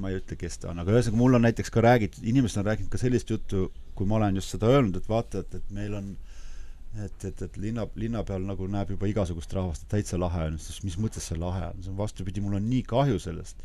[0.00, 2.66] ma ei, ütle, kes ta on, aga ühesõnaga mul on näiteks ka räägitud, inimesed on
[2.70, 5.94] rääkinud ka sellist juttu, kui ma olen just seda öelnud, et vaata, et, et meil
[5.98, 6.10] on
[6.98, 10.58] et, et, et linna, linna peal nagu näeb juba igasugust rahvast, et täitsa lahe on,
[10.62, 13.62] siis mis mõttes see lahe on, see on vastupidi, mul on nii kahju sellest,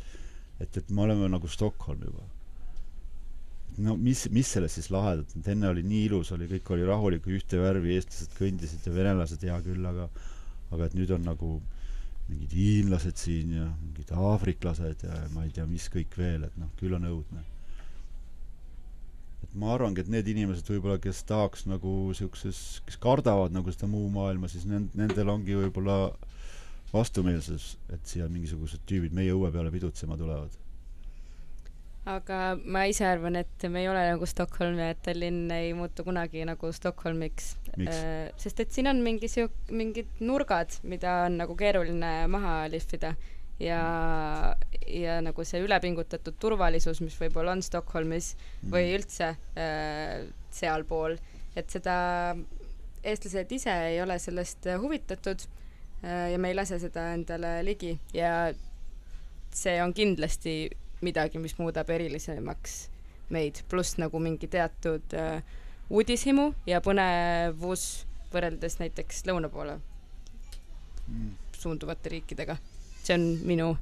[0.60, 2.28] et, et me oleme nagu Stockholm juba.
[3.82, 7.26] No mis, mis sellest siis lahedat, et enne oli nii ilus, oli, kõik oli rahulik,
[7.32, 10.08] ühte värvi, eestlased kõndisid ja venelased, hea küll, aga
[10.74, 11.50] aga et nüüd on nagu
[12.26, 16.72] mingid hiinlased siin ja mingid aafriklased ja ma ei tea, mis kõik veel, et noh,
[16.80, 17.44] küll on õudne.
[19.46, 23.86] et ma arvangi, et need inimesed võib-olla, kes tahaks nagu siukses, kes kardavad nagu seda
[23.90, 26.16] muu maailma, siis nend-, nendel ongi võib-olla
[26.90, 30.65] vastumeelsus, et siia mingisugused tüübid meie õue peale pidutsema tulevad
[32.06, 36.04] aga ma ise arvan, et me ei ole nagu Stockholm ja et Tallinn ei muutu
[36.06, 37.56] kunagi nagu Stockholmiks.
[37.76, 38.02] Miks?
[38.40, 43.16] sest et siin on mingi siuk-, mingid nurgad, mida on nagu keeruline maha lihvida
[43.60, 43.80] ja,
[44.86, 48.70] ja nagu see ülepingutatud turvalisus, mis võib-olla on Stockholmis mm.
[48.72, 51.18] või üldse äh, sealpool,
[51.56, 51.98] et seda
[53.06, 55.42] eestlased ise ei ole sellest huvitatud
[56.04, 58.52] äh, ja me ei lase seda endale ligi ja
[59.56, 60.58] see on kindlasti
[61.04, 62.76] midagi, mis muudab erilisemaks
[63.34, 65.42] meid, pluss nagu mingi teatud äh,
[65.90, 69.78] uudishimu ja põnevus võrreldes näiteks lõuna poole
[71.08, 71.32] mm.
[71.58, 72.56] suunduvate riikidega.
[73.02, 73.72] see on minu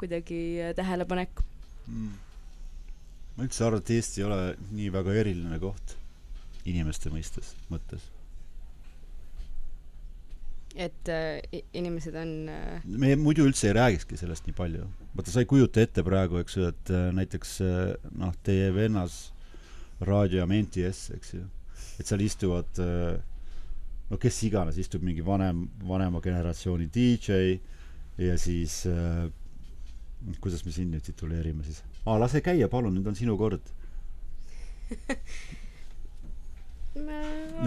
[0.00, 1.42] kuidagi äh, tähelepanek
[1.86, 2.12] mm..
[3.36, 4.40] ma üldse arvan, et Eesti ei ole
[4.70, 5.96] nii väga eriline koht
[6.68, 8.04] inimeste mõistes, mõttes
[10.76, 11.40] et äh,
[11.74, 12.80] inimesed on äh...
[12.84, 14.84] me muidu üldse ei räägikski sellest nii palju.
[15.16, 19.32] vaata, sa ei kujuta ette praegu, eks ju, et äh, näiteks äh, noh, teie vennas
[20.06, 21.42] raadiojaam NTS, eks ju,
[21.98, 23.18] et seal istuvad äh,
[24.10, 27.58] no kes iganes, istub mingi vanem, vanema generatsiooni DJ
[28.20, 29.26] ja siis äh,
[30.40, 31.82] kuidas me siin nüüd tituleerime siis?
[32.04, 33.64] aa, lase käia, palun, nüüd on sinu kord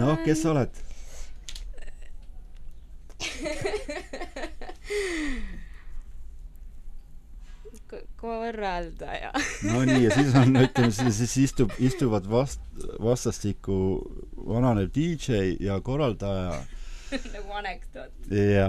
[0.00, 0.84] noh, kes sa oled?
[8.16, 9.32] Korraldaja.
[9.62, 12.64] no nii, ja siis on, ütleme siis, siis istub, istuvad vast-,
[13.02, 13.76] vastastikku
[14.48, 16.56] vananev DJ ja korraldaja
[17.34, 18.14] nagu anekdoot.
[18.30, 18.68] ja,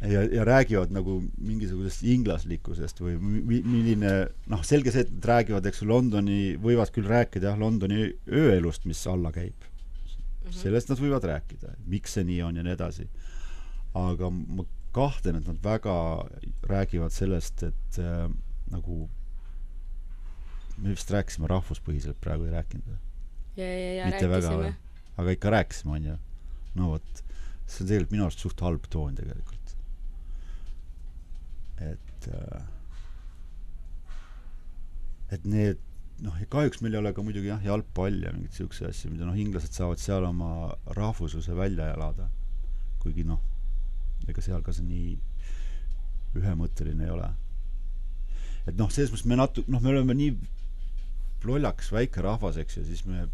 [0.00, 4.14] ja, ja räägivad nagu mingisugusest inglaslikkusest või mi-, milline,
[4.50, 9.04] noh, selge see, et räägivad, eks ju, Londoni, võivad küll rääkida jah, Londoni ööelust, mis
[9.10, 10.48] alla käib mm.
[10.48, 10.60] -hmm.
[10.62, 13.10] sellest nad võivad rääkida, miks see nii on ja nii edasi
[13.96, 15.94] aga ma kahtlen, et nad väga
[16.68, 18.28] räägivad sellest, et äh,
[18.72, 19.08] nagu
[20.78, 22.98] me vist rääkisime rahvuspõhiselt praegu ei rääkinud või?
[23.58, 24.72] ja, ja, ja Mitte rääkisime.
[25.18, 26.16] aga ikka rääkisime, onju.
[26.78, 27.22] no vot,
[27.66, 29.76] see on tegelikult minu arust suht halb toon tegelikult.
[31.90, 32.64] et äh,
[35.34, 35.82] et need
[36.24, 39.36] noh, kahjuks meil ei ole ka muidugi jah, jalgpall ja mingeid siukseid asju, mida noh,
[39.38, 42.28] inglased saavad seal oma rahvusluse välja elada.
[43.02, 43.42] kuigi noh,
[44.28, 45.12] ega seal ka see nii
[46.38, 47.28] ühemõtteline ei ole.
[48.68, 50.34] et noh, selles mõttes me natu-, noh, me oleme nii
[51.48, 53.24] lollakas väike rahvas, eks ju, siis me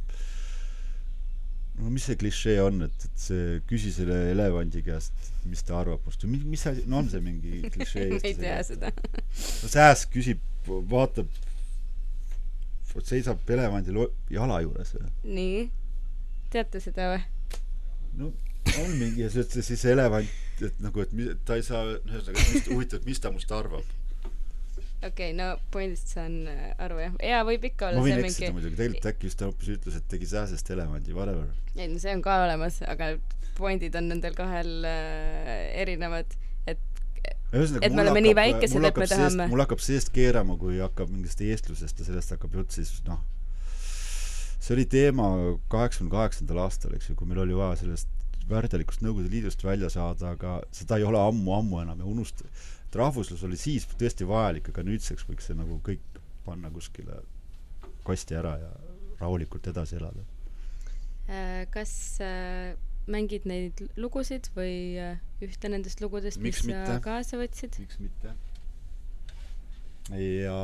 [1.80, 6.05] no mis see klišee on, et, et see küsi selle elevandi käest, mis ta arvab
[6.07, 8.93] must või mis asi, no on see mingi klišee ma ei tea seda.
[8.95, 10.45] no sääsk küsib,
[10.93, 11.30] vaatab,
[13.03, 13.95] seisab elevandi
[14.30, 14.95] jala juures.
[15.26, 15.64] nii,
[16.55, 17.24] teate seda või?
[18.20, 18.30] no
[18.80, 20.30] on mingi ja siis, siis elevant
[20.62, 23.84] et nagu, et ta ei saa, ühesõnaga, et huvitav, mis ta must arvab.
[25.04, 27.18] okei okay,, no pointist saan äh, aru jah.
[27.32, 28.56] jaa, võib ikka olla ma võin eksida mingi...
[28.60, 31.50] muidugi, tegelikult äkki just ta hoopis ütles, et tegi sääsest elevandi, whatever.
[31.76, 33.14] ei no see on ka olemas, aga
[33.58, 35.52] pointid on nendel kahel äh,
[35.82, 36.38] erinevad,
[36.70, 36.82] et
[37.54, 41.10] Ühesõnaga, et me oleme nii väikesed, et me tahame mul hakkab seest keerama, kui hakkab
[41.12, 43.20] mingist eestlusest ja sellest hakkab jutt, siis noh,
[44.58, 45.28] see oli teema
[45.72, 48.10] kaheksakümne kaheksandal aastal, eks ju, kui meil oli vaja sellest
[48.49, 53.45] väärtelikust Nõukogude Liidust välja saada, aga seda ei ole ammu-ammu enam ja unust-, et rahvuslus
[53.47, 57.22] oli siis tõesti vajalik, aga nüüdseks võiks see nagu kõik panna kuskile
[58.05, 58.72] kasti ära ja
[59.20, 60.24] rahulikult edasi elada.
[61.24, 62.74] Äh, kas äh,
[63.09, 67.78] mängid neid lugusid või äh, ühte nendest lugudest, mis sa kaasa võtsid?
[67.80, 68.34] miks mitte?
[70.20, 70.57] ja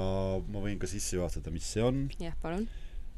[0.52, 2.04] ma võin ka sisse juhatada, mis see on.
[2.20, 2.66] jah, palun.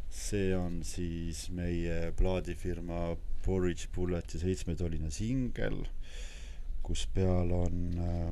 [0.07, 5.82] see on siis meie plaadifirma Porridge Bulleti seitsmetoline singel,
[6.82, 8.30] kus peal on äh,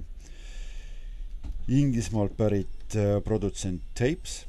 [1.71, 4.45] Inglismaalt pärit äh, produtsent Tapes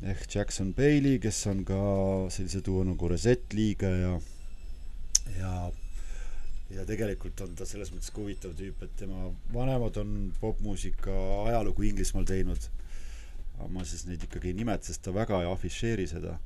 [0.00, 1.80] ehk Jackson Bailey, kes on ka
[2.32, 4.14] sellise duo nagu Reset liige ja
[5.36, 5.54] ja
[6.70, 11.14] ja tegelikult on ta selles mõttes ka huvitav tüüp, et tema vanemad on popmuusika
[11.50, 12.70] ajalugu Inglismaal teinud.
[13.58, 16.38] aga ma siis neid ikkagi ei nimeta, sest ta väga ei afišeeri seda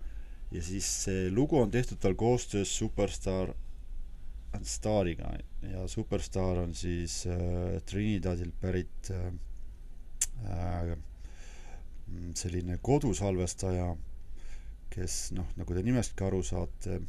[0.54, 3.54] ja siis see lugu on tehtud tal koostöös Superstar
[4.62, 5.32] Stariga.
[5.62, 9.26] Ja Superstar on siis äh, Trinidadilt pärit äh,
[10.46, 10.96] äh,
[12.34, 13.96] selline kodusalvestaja,
[14.94, 17.00] kes noh, nagu te nimestki aru saate,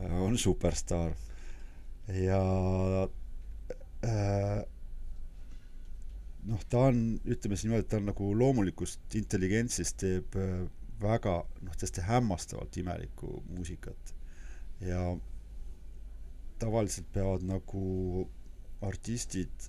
[0.00, 1.12] on superstaar
[2.08, 2.40] ja
[4.06, 4.62] äh,
[6.48, 10.62] noh, ta on, ütleme siis niimoodi, et ta on nagu loomulikust intelligentsist teeb äh,
[11.00, 14.14] väga noh, täiesti hämmastavalt imelikku muusikat.
[14.80, 15.16] ja
[16.60, 18.26] tavaliselt peavad nagu
[18.84, 19.68] artistid,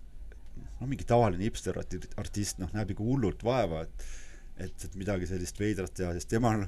[0.79, 4.09] no mingi tavaline hipster artist, noh, näeb ikka hullult vaeva, et
[4.61, 6.65] et, et midagi sellist veidrat teha, sest tema on,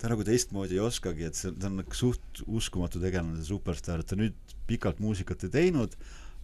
[0.00, 4.02] ta nagu teistmoodi ei oskagi, et see, ta on nagu suht uskumatu tegelane, see superstaar,
[4.02, 5.96] et ta nüüd pikalt muusikat ei teinud,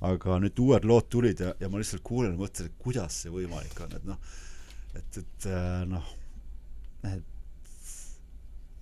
[0.07, 3.33] aga nüüd uued lood tulid ja, ja ma lihtsalt kuulen ja mõtlen, et kuidas see
[3.33, 4.35] võimalik on, et noh,
[4.97, 5.49] et, et
[5.91, 6.13] noh,
[7.13, 7.36] et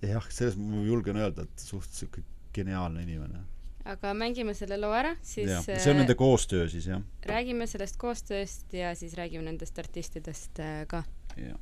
[0.01, 2.23] jah, selles ma julgen öelda, et suht sihuke
[2.55, 3.43] geniaalne inimene.
[3.85, 7.03] aga mängime selle loo ära, siis ja, see on nende koostöö siis, jah?
[7.29, 11.03] räägime sellest koostööst ja siis räägime nendest artistidest äh, ka.
[11.37, 11.59] jah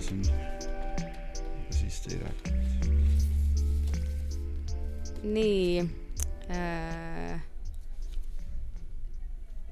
[0.00, 0.22] kuulasin,
[1.70, 2.60] siis te ei rääkinud.
[5.22, 5.90] nii
[6.50, 7.40] äh,.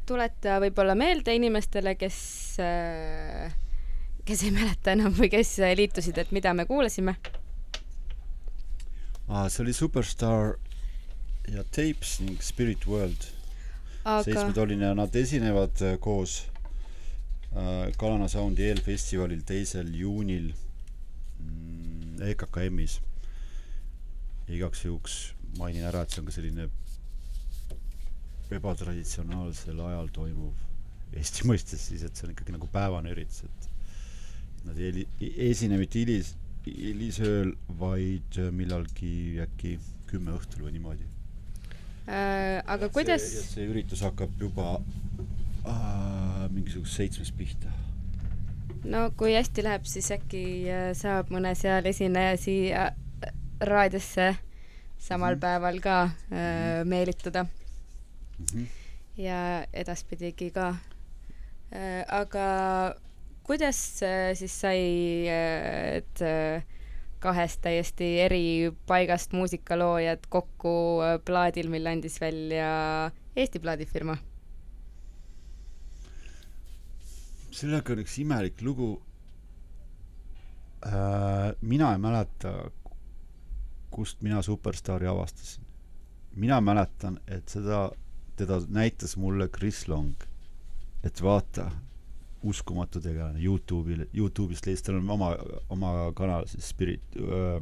[0.06, 2.18] tuleta võib-olla meelde inimestele, kes
[2.60, 3.54] äh,,
[4.24, 7.16] kes ei mäleta enam või kes liitusid, et mida me kuulasime
[9.28, 9.48] ah,.
[9.48, 10.58] see oli Superstar
[11.48, 13.30] ja Tapes ning Spirit World
[14.04, 14.22] Aga....
[14.28, 16.42] seitsmetoline, nad esinevad äh, koos
[17.98, 20.50] Kalana Soundi eelfestivalil teisel juunil
[21.40, 22.98] mm, EKKM-is
[24.52, 25.16] igaks juhuks
[25.58, 26.68] mainin ära, et see on ka selline
[28.54, 30.66] ebatraditsionaalsel ajal toimuv
[31.16, 35.78] Eesti mõistes siis, et see on ikkagi nagu päevane üritus, et nad ei ei esine
[35.80, 36.34] mitte hilis,
[36.66, 39.78] hilisööl, vaid millalgi äkki
[40.10, 41.08] kümme õhtul või niimoodi
[42.08, 42.60] äh,.
[42.64, 43.24] aga kuidas
[43.54, 45.37] see, üritus hakkab juba äh,
[46.50, 47.72] mingisugust seitsmest pihta
[48.84, 54.34] no kui hästi läheb, siis äkki äh, saab mõne seal esineja siia äh, raadiosse
[54.98, 55.40] samal mm -hmm.
[55.40, 58.46] päeval ka äh, meelitada mm.
[58.52, 58.66] -hmm.
[59.16, 60.68] ja edaspidigi ka
[61.72, 62.04] äh,.
[62.08, 62.94] aga
[63.42, 66.18] kuidas äh, siis sai äh, et
[67.18, 74.16] kahest täiesti eri paigast muusikaloojad kokku plaadil, mille andis välja Eesti plaadifirma?
[77.54, 78.90] Sellega on üks imelik lugu
[80.86, 81.54] äh,.
[81.60, 82.52] mina ei mäleta,
[83.90, 85.64] kust mina Superstaari avastasin.
[86.34, 87.90] mina mäletan, et seda,
[88.36, 90.14] teda näitas mulle Chris Long.
[91.04, 91.70] et vaata,
[92.42, 95.32] uskumatu tegelane Youtube'il, Youtube'ist leidis, tal on oma,
[95.70, 97.60] oma kanal siis Spirit öö,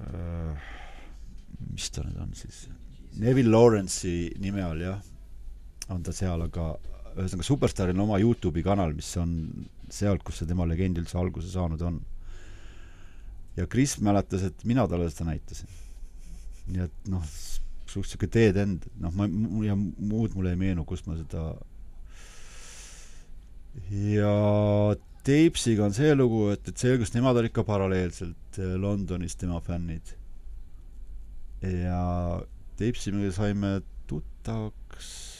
[0.00, 0.54] öö,
[1.70, 2.66] mis ta nüüd on siis,
[3.16, 5.00] Neville Lawrence'i nime all jah,
[5.88, 6.74] on ta seal, aga
[7.16, 9.32] ühesõnaga Superstaaril on oma Youtube'i kanal, mis on
[9.92, 12.00] sealt, kus see tema legend üldse alguse saanud on
[13.56, 15.70] ja Kris mäletas, et mina talle seda näitasin.
[16.66, 17.22] nii et noh,
[17.86, 19.28] suht sihuke teed-end, noh, ma,
[19.64, 21.52] ja muud mulle ei meenu, kust ma seda
[23.90, 24.32] ja
[25.26, 30.12] Teipsiga on see lugu, et, et selgus, nemad olid ka paralleelselt eh, Londonis tema fännid.
[31.62, 32.02] ja
[32.78, 35.35] Teipsiga saime tuttavaks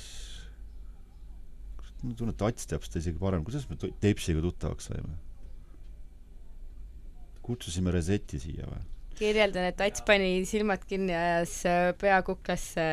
[2.03, 5.17] ma tunnen, et Ats teab seda isegi parem, kuidas me Teipsiga tuttavaks saime?
[7.47, 8.83] kutsusime Reseti siia või?
[9.17, 12.85] kirjeldan, et Ats pani silmad kinni, ajas äh, pea kuklasse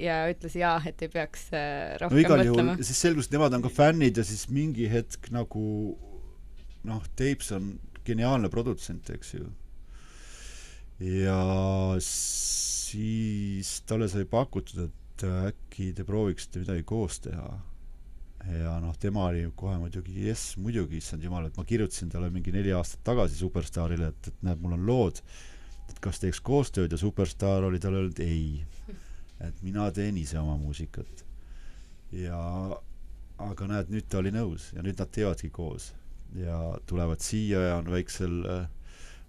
[0.00, 2.76] ja ütles jaa, et ei peaks äh, rohkem no, igal mõtlema.
[2.82, 5.64] siis selgus, et nemad on ka fännid ja siis mingi hetk nagu
[6.88, 9.46] noh, Tapes on geniaalne produtsent, eks ju.
[11.22, 11.38] ja
[12.02, 17.52] siis talle sai pakutud, et äkki te prooviksite midagi koos teha
[18.50, 22.52] ja noh, tema oli kohe muidugi jess, muidugi, issand jumal, et ma kirjutasin talle mingi
[22.54, 25.22] neli aastat tagasi Superstaarile, et, et näed, mul on lood,
[25.90, 28.64] et kas teeks koostööd ja Superstaar oli talle öelnud ei.
[29.42, 31.24] et mina teen ise oma muusikat.
[32.12, 32.40] ja
[33.38, 35.92] aga näed, nüüd ta oli nõus ja nüüd nad teevadki koos
[36.36, 38.42] ja tulevad siia ja on väiksel,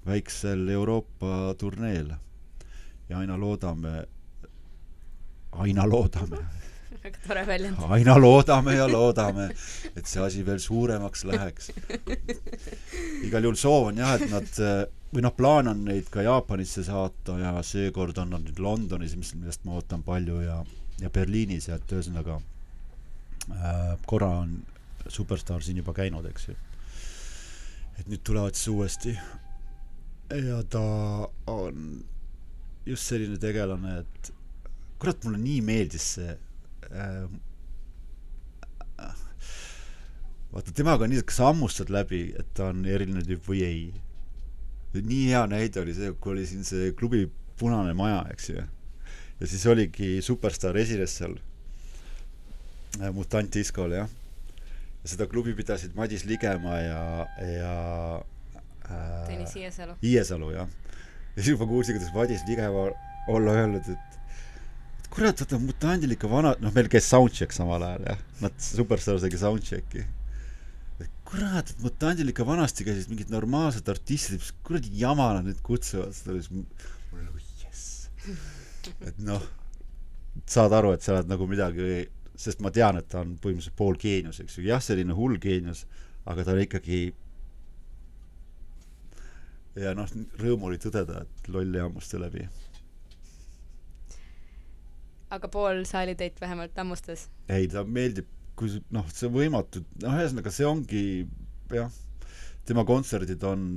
[0.06, 2.14] väiksel Euroopa turneel.
[3.10, 4.08] ja aina loodame,
[5.52, 6.46] aina loodame
[7.04, 7.78] väga tore väljend.
[7.90, 9.50] aina loodame ja loodame,
[9.96, 11.72] et see asi veel suuremaks läheks.
[13.28, 17.38] igal juhul soov on jah, et nad või noh, plaan on neid ka Jaapanisse saata
[17.38, 20.62] ja seekord on nad nüüd Londonis, mis, millest ma ootan palju ja,
[21.02, 24.62] ja Berliinis ja et ühesõnaga äh, korra on
[25.12, 26.56] Superstar siin juba käinud, eks ju.
[28.00, 29.18] et nüüd tulevad siis uuesti.
[30.34, 30.82] ja ta
[31.52, 32.04] on
[32.86, 34.34] just selline tegelane, et
[35.00, 36.34] kurat, mulle nii meeldis see
[36.94, 37.26] äh,
[40.54, 43.64] vaata, temaga on nii, et kas sa hammustad läbi, et ta on eriline tüüp või
[43.66, 43.86] ei.
[44.94, 47.26] nii hea näide oli see, kui oli siin see klubi
[47.58, 48.66] Punane Maja, eks ju.
[49.40, 51.38] ja siis oligi Superstaar esines seal
[53.02, 54.10] äh, Mutant Discol, jah.
[55.02, 57.02] ja seda klubi pidasid Madis Ligemaa ja,
[57.42, 57.74] ja
[58.86, 59.98] äh, Tõnis Iiesalu.
[60.04, 60.70] Iiesalu, jah.
[61.36, 62.92] ja siis ma kuulsin, kuidas Madis Ligemaa
[63.34, 64.20] olla öelnud, et
[65.14, 69.40] kurat, vaata mutandil ikka vana, noh, meil käis soundcheck samal ajal jah, nad Superstar tegi
[69.42, 70.06] soundchecki.
[71.28, 76.14] kurat, et mutandil ikka vanasti käisid mingid normaalsed artistid, mis kuradi jama nad nüüd kutsuvad,
[76.18, 78.10] seda oli siis mul nagu jess.
[79.10, 79.46] et noh,
[80.50, 82.06] saad aru, et sa oled nagu midagi,
[82.38, 85.86] sest ma tean, et ta on põhimõtteliselt pool geenius, eks ju, jah, selline hull geenius,
[86.30, 87.04] aga ta oli ikkagi
[89.78, 90.10] ja noh,
[90.42, 92.46] rõõm oli tõdeda, et loll ei hammusta läbi
[95.34, 97.28] aga pool saalitäit vähemalt hammustas?
[97.50, 98.30] ei, ta meeldib,
[98.60, 101.04] kui noh, see võimatu, noh, ühesõnaga see ongi
[101.74, 101.92] jah,
[102.68, 103.68] tema kontserdid on,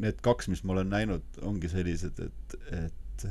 [0.00, 3.26] need kaks, mis ma olen näinud, ongi sellised, et, et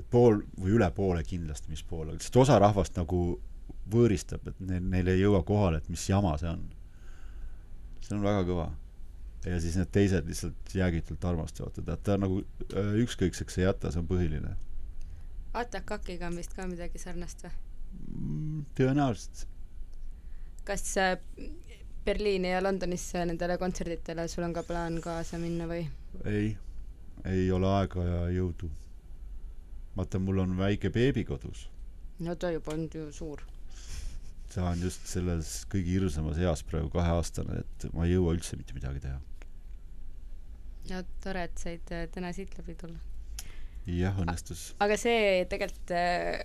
[0.00, 3.40] et pool või üle poole kindlasti, mis pool, sest osa rahvast nagu
[3.90, 6.62] võõristab, et neil, neil ei jõua kohale, et mis jama see on.
[8.00, 8.70] see on väga kõva.
[9.44, 13.92] ja siis need teised lihtsalt jäägitult armastavad teda, et ta nagu äh, ükskõikseks ei jäta,
[13.92, 14.54] see on põhiline
[15.52, 17.54] Atakakiga on vist ka midagi sarnast või?
[18.14, 19.46] Mm, tõenäoliselt.
[20.64, 21.16] kas äh,
[22.04, 25.88] Berliini ja Londonisse nendele kontserditele sul on ka plaan kaasa minna või?
[26.24, 26.52] ei,
[27.26, 28.70] ei ole aega ja jõudu.
[29.96, 31.66] vaata, mul on väike beebi kodus.
[32.20, 33.42] no ta juba on ju suur.
[34.54, 38.78] ta on just selles kõige hirmsamas eas praegu kaheaastane, et ma ei jõua üldse mitte
[38.78, 39.20] midagi teha.
[40.94, 43.09] ja tore, et said äh, täna siit läbi tulla.
[43.86, 44.70] Jah, õnnestus.
[44.82, 46.42] aga see tegelikult äh,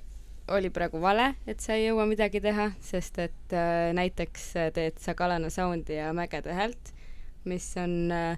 [0.56, 5.00] oli praegu vale, et sa ei jõua midagi teha, sest et äh, näiteks äh, teed
[5.02, 6.94] sa Kalana Soundi ja Mägede Häält,
[7.50, 8.38] mis on äh,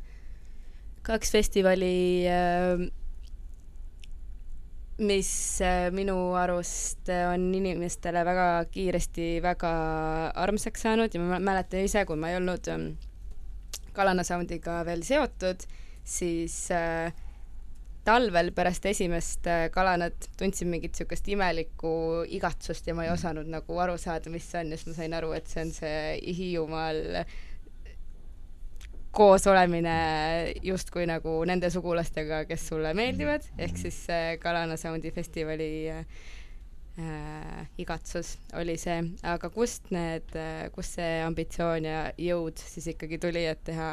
[1.07, 2.87] kaks festivali äh,,
[4.97, 5.31] mis
[5.61, 9.73] äh, minu arust on inimestele väga kiiresti väga
[10.41, 12.89] armsaks saanud ja ma mäletan ise, kui ma ei olnud ähm,
[13.93, 15.63] Kalana Soundiga veel seotud,
[16.07, 17.13] siis äh,
[18.07, 21.91] talvel pärast esimest äh, kalanat tundsin mingit niisugust imelikku
[22.37, 23.19] igatsust ja ma ei mm.
[23.19, 25.75] osanud nagu aru saada, mis see on ja siis ma sain aru, et see on
[25.75, 25.99] see
[26.37, 27.03] Hiiumaal
[29.17, 29.97] koos olemine
[30.63, 33.63] justkui nagu nende sugulastega, kes sulle meeldivad, mm.
[33.67, 36.03] ehk siis see Kalana Soundi festivali äh,
[37.81, 43.47] igatsus oli see, aga kust need, äh, kust see ambitsioon ja jõud siis ikkagi tuli,
[43.49, 43.89] et teha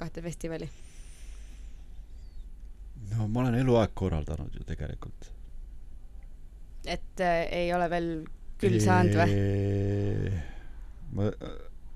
[0.00, 0.70] kahte festivali?
[3.16, 5.30] No ma olen eluaeg korraldanud ju tegelikult.
[6.84, 8.08] et äh, ei ole veel
[8.62, 10.38] küll saanud või?
[11.16, 11.28] ma,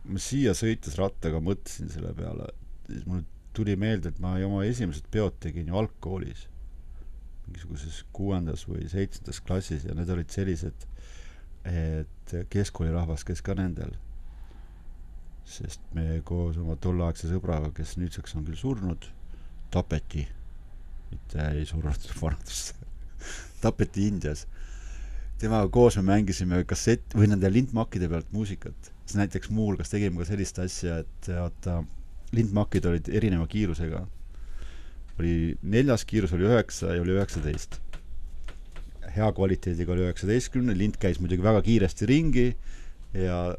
[0.06, 2.50] ma siia sõites rattaga mõtlesin selle peale,
[2.88, 3.24] siis mul
[3.56, 6.46] tuli meelde, et ma oma esimesed peod tegin ju algkoolis,
[7.46, 10.86] mingisuguses kuuendas või seitsmendas klassis ja need olid sellised,
[11.66, 13.96] et keskkoolirahvas käis ka nendel.
[15.46, 19.04] sest me koos oma tolleaegse sõbraga, kes nüüdseks on küll surnud,
[19.70, 20.24] tapeti
[21.16, 22.86] mitte ei surnud vanadusse
[23.60, 24.46] tapeti Indias.
[25.36, 28.92] temaga koos me mängisime kassett või nende lintmakkide pealt muusikat.
[29.04, 31.82] siis näiteks muuhulgas tegime ka sellist asja, et vaata,
[32.32, 34.06] lintmakid olid erineva kiirusega.
[35.18, 37.80] oli, neljas kiirus oli üheksa ja oli üheksateist.
[39.16, 42.48] hea kvaliteediga oli üheksateistkümne, lint käis muidugi väga kiiresti ringi
[43.14, 43.56] ja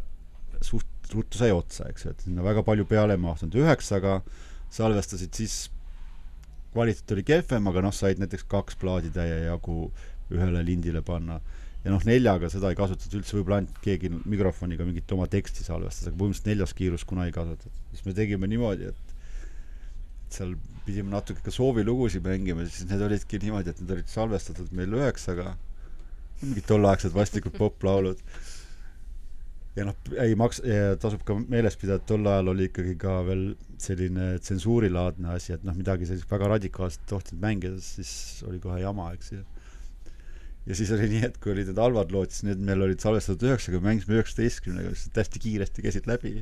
[0.62, 3.55] suht ruttu sai otsa, eks ju, et sinna väga palju peale ei mahtunud.
[3.55, 4.22] üheksaga
[4.74, 5.68] salvestasid siis
[6.78, 9.88] kvaliteet oli kehvem, aga noh, said näiteks kaks plaaditäie jagu
[10.34, 11.40] ühele lindile panna.
[11.84, 16.10] ja noh, neljaga seda ei kasutatud üldse, võib-olla ainult keegi mikrofoniga mingit oma teksti salvestas,
[16.10, 17.86] aga põhimõtteliselt neljas kiirus kuna ei kasutatud.
[17.94, 19.16] siis me tegime niimoodi, et
[20.34, 20.58] seal
[20.88, 25.56] pidime natuke ka soovilugusid mängima, siis need olidki niimoodi, et need olid salvestatud meil üheksaga,
[26.42, 28.22] mingid tolleaegsed vastikud poplaulud
[29.78, 30.64] ja noh, ei maks-,
[31.02, 33.44] tasub ka meeles pidada, et tol ajal oli ikkagi ka veel
[33.82, 39.12] selline tsensuurilaadne asi, et noh, midagi sellist väga radikaalset tohtinud mängida, siis oli kohe jama,
[39.18, 39.44] eks ju.
[40.68, 43.48] ja siis oli nii, et kui olid need halvad lood, siis need meil olid salvestatud
[43.52, 46.34] üheksaga, me mängisime üheksateistkümnega, siis hästi kiiresti käisid läbi.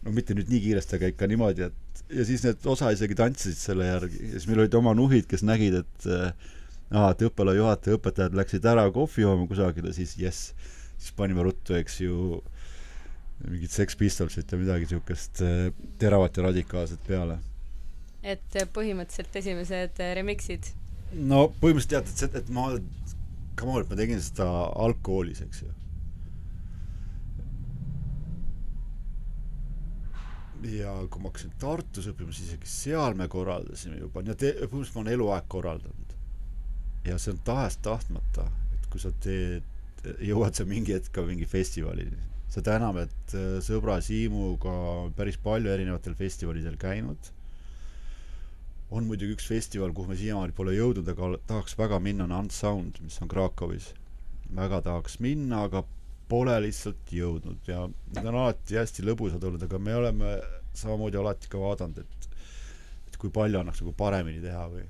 [0.00, 3.60] no mitte nüüd nii kiiresti, aga ikka niimoodi, et ja siis need osa isegi tantsisid
[3.60, 6.56] selle järgi ja siis meil olid oma nuhid, kes nägid, et äh,
[6.90, 10.50] aa, et õppealajuhataja, õpetajad läksid ära kohvi jooma kusagile, siis jess,
[10.96, 12.40] siis panime ruttu, eks ju,
[13.46, 15.70] mingit Sex Pistolsit ja midagi niisugust äh,
[16.02, 17.38] teravat ja radikaalset peale.
[18.22, 20.72] et äh, põhimõtteliselt esimesed äh, remixid?
[21.14, 22.66] no põhimõtteliselt jah, et, et ma,
[23.56, 25.72] come on, et ma tegin seda algkoolis, eks ju.
[30.74, 34.98] ja kui ma hakkasin Tartus õppima, siis isegi seal me korraldasime juba, nii et põhimõtteliselt
[34.98, 36.09] ma olen eluaeg korraldanud
[37.04, 38.46] ja see on tahes-tahtmata,
[38.76, 39.66] et kui sa teed,
[40.24, 42.28] jõuad sa mingi hetk ka mingi festivalini.
[42.50, 44.72] seda enam, et äh, sõbra Siimuga
[45.14, 47.30] päris palju erinevatel festivalidel käinud.
[48.90, 52.98] on muidugi üks festival, kuhu me siiamaani pole jõudnud, aga tahaks väga minna, on Unsound,
[53.00, 53.94] mis on Krakowis.
[54.54, 55.84] väga tahaks minna, aga
[56.28, 57.84] pole lihtsalt jõudnud ja
[58.14, 60.34] need on alati hästi lõbusad olnud, aga me oleme
[60.74, 62.28] samamoodi alati ka vaadanud, et
[63.10, 64.84] et kui palju annaks nagu paremini teha või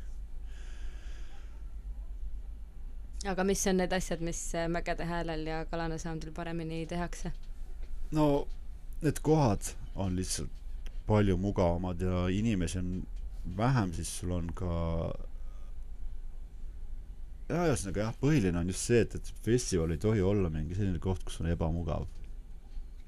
[3.27, 7.33] aga mis on need asjad, mis äh, Mägede häälel ja Kalana Soundil paremini tehakse?
[8.11, 8.47] no
[9.03, 10.51] need kohad on lihtsalt
[11.07, 13.03] palju mugavamad ja inimesi on
[13.57, 14.75] vähem, siis sul on ka
[17.51, 21.01] ja ühesõnaga jah, põhiline on just see, et, et festival ei tohi olla mingi selline
[21.03, 22.07] koht, kus on ebamugav.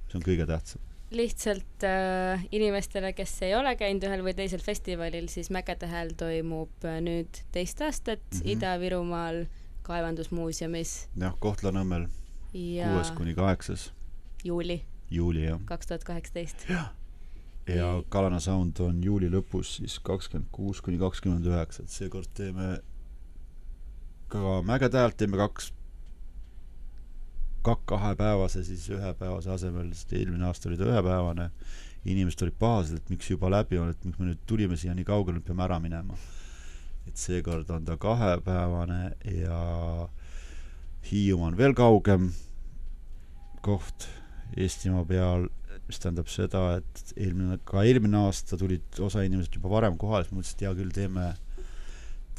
[0.09, 0.83] see on kõige tähtsam.
[1.13, 6.89] lihtsalt äh, inimestele, kes ei ole käinud ühel või teisel festivalil, siis Mägede hääl toimub
[6.89, 8.55] äh, nüüd teist aastat mm -hmm.
[8.57, 9.45] Ida-Virumaal
[9.83, 11.09] kaevandusmuuseumis.
[11.21, 12.09] jah, Kohtla-Nõmmel
[12.55, 13.93] ja kuues kuni kaheksas.
[14.45, 14.83] juuli.
[15.11, 15.61] juuli, jah.
[15.65, 16.65] kaks tuhat kaheksateist.
[16.69, 16.93] jah.
[17.67, 22.81] ja Kalana Sound on juuli lõpus siis kakskümmend kuus kuni kakskümmend üheksa, et seekord teeme
[24.33, 25.73] ka Mägede häält teeme kaks,
[27.63, 31.51] kak-kahepäevase siis ühepäevase asemel, sest eelmine aasta oli ta ühepäevane
[32.05, 35.07] inimesed olid pahased, et miks juba läbi on, et miks me nüüd tulime siia nii
[35.07, 36.17] kaugele, nüüd peame ära minema.
[37.07, 39.61] Et seekord on ta kahepäevane ja
[41.11, 42.31] Hiiumaa on veel kaugem
[43.63, 44.07] koht
[44.57, 45.47] Eestimaa peal,
[45.89, 50.35] mis tähendab seda, et eelmine, ka eelmine aasta tulid osa inimesed juba varem kohale, siis
[50.35, 51.27] ma mõtlesin, et hea küll, teeme,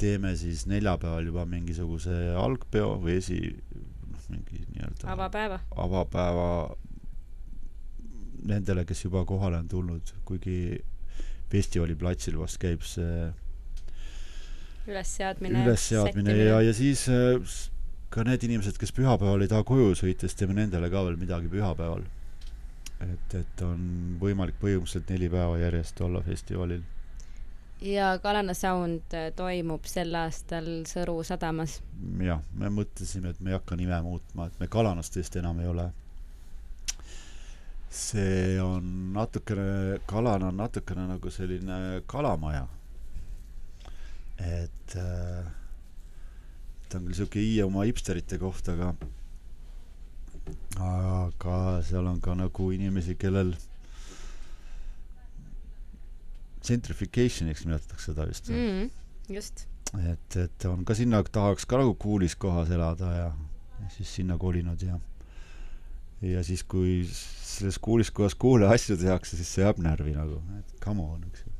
[0.00, 3.40] teeme siis neljapäeval juba mingisuguse algpeo või esi,
[4.12, 5.58] noh, mingi nii-öelda avapäeva.
[5.84, 6.48] avapäeva
[8.46, 10.58] nendele, kes juba kohale on tulnud, kuigi
[11.50, 13.26] festivali platsil vast käib see
[14.86, 17.40] ülesseadmine, ülesseadmine ja, ja siis äh,
[18.14, 21.50] ka need inimesed, kes pühapäeval ei taha koju sõita, siis teeme nendele ka veel midagi
[21.50, 22.04] pühapäeval.
[23.04, 23.80] et, et on
[24.20, 26.84] võimalik põhimõtteliselt neli päeva järjest olla festivalil.
[27.80, 31.80] ja Kalana Sound äh, toimub sel aastal Sõru sadamas.
[32.22, 35.72] jah, me mõtlesime, et me ei hakka nime muutma, et me Kalanas tõesti enam ei
[35.72, 35.90] ole.
[37.90, 42.66] see on natukene, Kalana on natukene nagu selline kalamaja.
[44.38, 45.44] Et äh,
[46.88, 48.94] ta on küll siuke Hiiumaa hipsterite koht, aga
[50.84, 53.54] aga seal on ka nagu inimesi, kellel
[56.64, 58.90] gentrification'iks nimetatakse seda vist mm.
[59.32, 59.66] just.
[60.00, 63.26] et, et on ka sinna, tahaks ka nagu kuulis kohas elada ja,
[63.80, 64.98] ja siis sinna kolinud ja
[66.24, 70.78] ja siis, kui selles kuulis kohas kuule asju tehakse, siis see jääb närvi nagu, et
[70.84, 71.53] come on, eks ju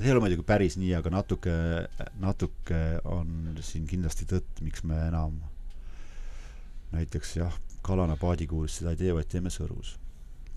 [0.00, 1.54] see ei ole muidugi päris nii, aga natuke,
[2.22, 5.36] natuke on siin kindlasti tõtt, miks me enam
[6.94, 9.94] näiteks jah, Kalana paadikuulis seda ei tee, vaid teeme Sõrus.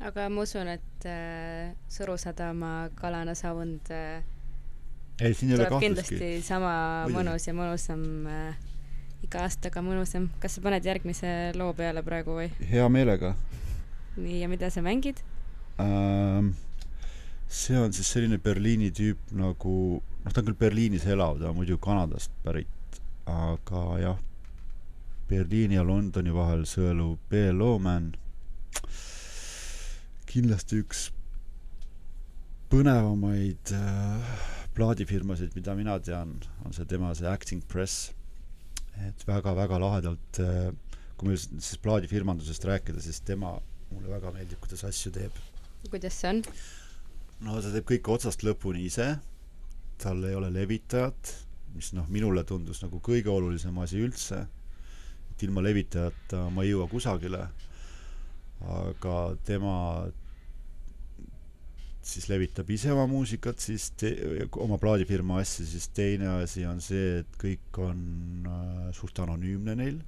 [0.03, 4.23] aga ma usun, et äh, Sõru sadama Kalana Sound äh,
[5.19, 5.85] ei, siin ei ole kahtlustki.
[5.87, 6.73] kindlasti sama
[7.03, 7.19] Muidu.
[7.19, 8.61] mõnus ja mõnusam äh,
[9.23, 10.29] iga aastaga mõnusam.
[10.39, 12.51] kas sa paned järgmise loo peale praegu või?
[12.71, 13.35] hea meelega.
[14.15, 15.19] nii, ja mida sa mängid
[15.83, 16.55] ähm,?
[17.53, 21.59] See on siis selline Berliini tüüp nagu, noh, ta on küll Berliinis elav, ta on
[21.59, 22.97] muidu Kanadast pärit,
[23.29, 24.21] aga jah,
[25.29, 27.45] Berliini ja Londoni vahel sõelub B.
[27.53, 28.13] Lowman.
[30.33, 31.03] kindlasti üks
[32.73, 34.33] põnevamaid äh,
[34.73, 38.11] plaadifirmasid, mida mina tean, on see tema see Acting Press.
[39.05, 40.71] et väga-väga lahedalt äh,,
[41.17, 43.55] kui meil siis plaadifirmandusest rääkida, siis tema
[43.91, 45.37] mulle väga meeldib, kuidas asju teeb.
[45.89, 46.41] kuidas see on?
[47.41, 49.15] No ta teeb kõike otsast lõpuni ise,
[50.01, 51.33] tal ei ole levitajat,
[51.73, 54.43] mis noh, minule tundus nagu kõige olulisem asi üldse,
[55.33, 57.47] et ilma levitajata ma ei jõua kusagile,
[58.63, 59.77] aga tema
[62.03, 64.15] siis levitab ise oma muusikat, siis te-,
[64.61, 68.01] oma plaadifirma asja, siis teine asi on see, et kõik on
[68.49, 70.01] äh, suht anonüümne neil.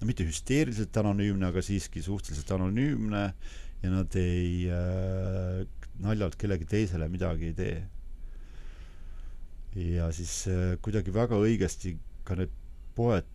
[0.00, 3.24] no mitte hüsteeriliselt anonüümne, aga siiski suhteliselt anonüümne
[3.84, 5.64] ja nad ei äh,
[6.04, 7.76] naljalt kellegi teisele midagi ei tee.
[9.96, 12.52] ja siis äh, kuidagi väga õigesti ka need
[12.96, 13.28] poed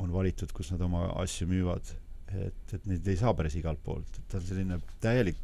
[0.00, 1.94] on valitud, kus nad oma asju müüvad.
[2.34, 5.38] et, et neid ei saa päris igalt poolt, et ta on selline täielik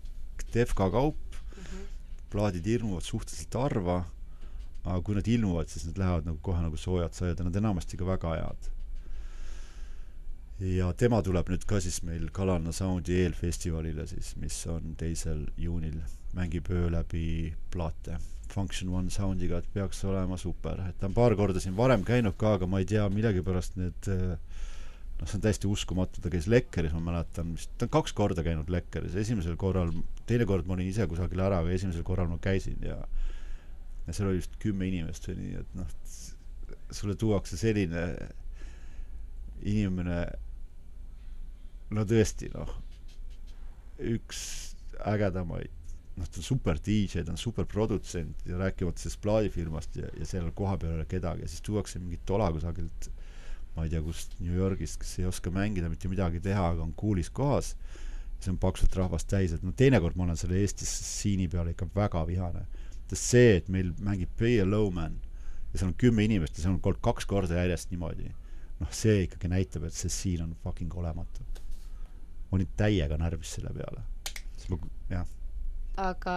[0.52, 1.86] defka kaup mm, -hmm.
[2.32, 4.02] plaadid ilmuvad suhteliselt harva,
[4.84, 7.96] aga kui nad ilmuvad, siis nad lähevad nagu kohe nagu soojad saiad ja nad enamasti
[7.96, 8.72] ka väga head
[10.62, 15.98] ja tema tuleb nüüd ka siis meil Kalanna Soundi eelfestivalile siis, mis on teisel juunil
[16.36, 18.18] mängib öö läbi plaate.
[18.52, 22.36] Function One soundiga, et peaks olema super, et ta on paar korda siin varem käinud
[22.36, 26.92] ka, aga ma ei tea, millegipärast need noh, see on täiesti uskumatu, ta käis Lekkeris,
[26.92, 29.94] ma mäletan, vist ta on kaks korda käinud Lekkeris, esimesel korral,
[30.28, 32.98] teine kord ma olin ise kusagil ära, aga esimesel korral ma käisin ja
[34.06, 35.90] ja seal oli vist kümme inimest või nii, et noh,
[36.92, 38.02] sulle tuuakse selline
[39.62, 40.24] inimene,
[41.92, 42.74] no tõesti, noh,
[44.12, 44.42] üks
[45.08, 45.72] ägedamaid
[46.16, 50.28] noh, ta on super DJ, ta on super produtsent ja rääkimata sellest plaadifirmast ja, ja
[50.28, 53.08] seal kohapeal ei ole kedagi ja siis tuuakse mingit tola kusagilt
[53.76, 56.92] ma ei tea kust, New Yorgist, kes ei oska mängida, mitte midagi teha, aga on
[56.98, 57.72] kuulis kohas,
[58.42, 61.88] see on paksult rahvast täis, et no teinekord ma olen selle Eesti stsiini peale ikka
[61.94, 62.66] väga vihane.
[63.12, 65.18] sest see, et meil mängib Pay a Low Man
[65.72, 68.30] ja seal on kümme inimest ja see on olnud kaks korda järjest niimoodi,
[68.80, 71.44] noh, see ikkagi näitab, et see siin on fucking olematu.
[72.52, 74.04] Ma olin täiega närvis selle peale.
[74.56, 74.78] siis ma,
[75.10, 75.26] jah
[76.02, 76.34] aga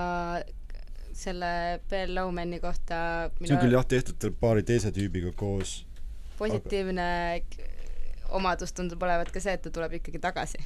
[1.15, 5.83] selle Bill Lowmani kohta see on küll jah tehtud paari teise tüübiga koos
[6.39, 7.05] positiivne
[7.39, 7.69] aga...
[8.35, 10.61] omadus tundub olevat ka see, et ta tuleb ikkagi tagasi.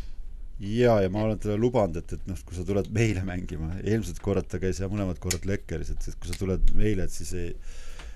[0.60, 4.20] jaa, ja ma olen talle lubanud, et, et noh, kui sa tuled meile mängima, eelmised
[4.24, 7.32] korrad ta käis ja mõlemad korrad Lekkeris, et, et kui sa tuled meile, et siis
[7.38, 7.54] ei,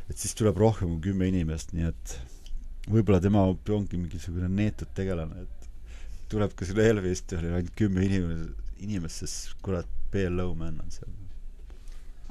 [0.10, 2.16] et siis tuleb rohkem kui kümme inimest, nii et
[2.90, 5.62] võib-olla tema ongi mingisugune neetud tegelane, et
[6.32, 11.11] tuleb ka selle Elvist, oli ainult kümme inimest, inimest, sest kurat, BL Lowman on seal.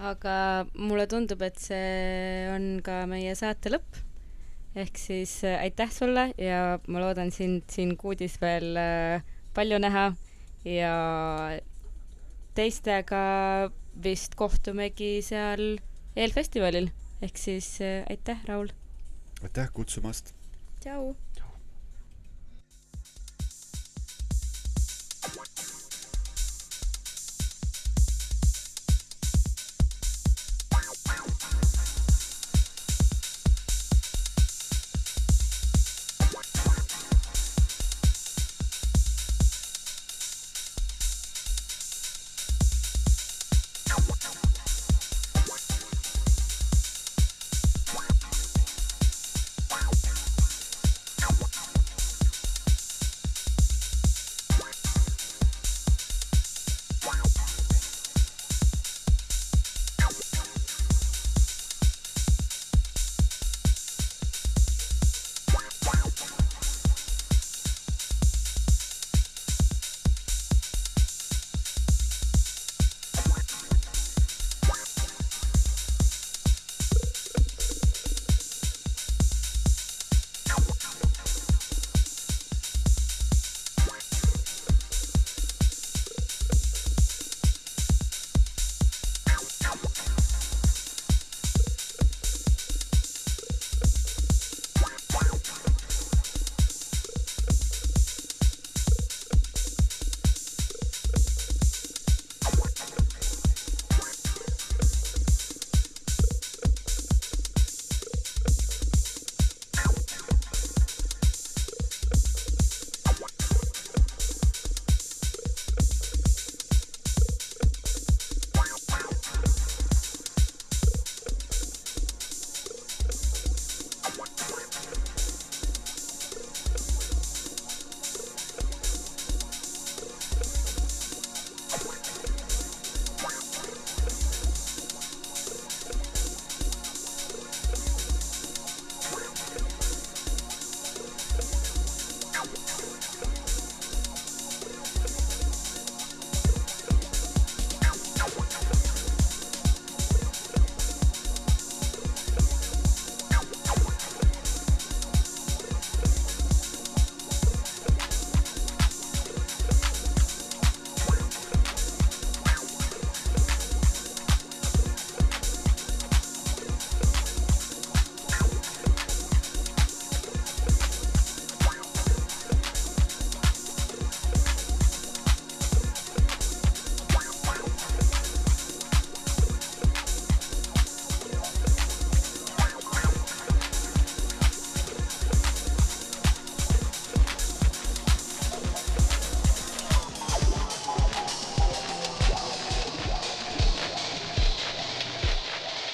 [0.02, 0.36] aga
[0.74, 4.00] mulle tundub, et see on ka meie saate lõpp.
[4.74, 10.06] ehk siis äh, aitäh sulle ja ma loodan sind siin kuudis veel äh, palju näha
[10.64, 10.94] ja
[12.56, 13.24] teistega
[14.02, 15.76] vist kohtumegi seal
[16.16, 16.88] eelfestivalil
[17.22, 18.72] ehk siis äh, aitäh, Raul!
[19.42, 20.34] aitäh kutsumast!
[20.80, 21.12] tšau!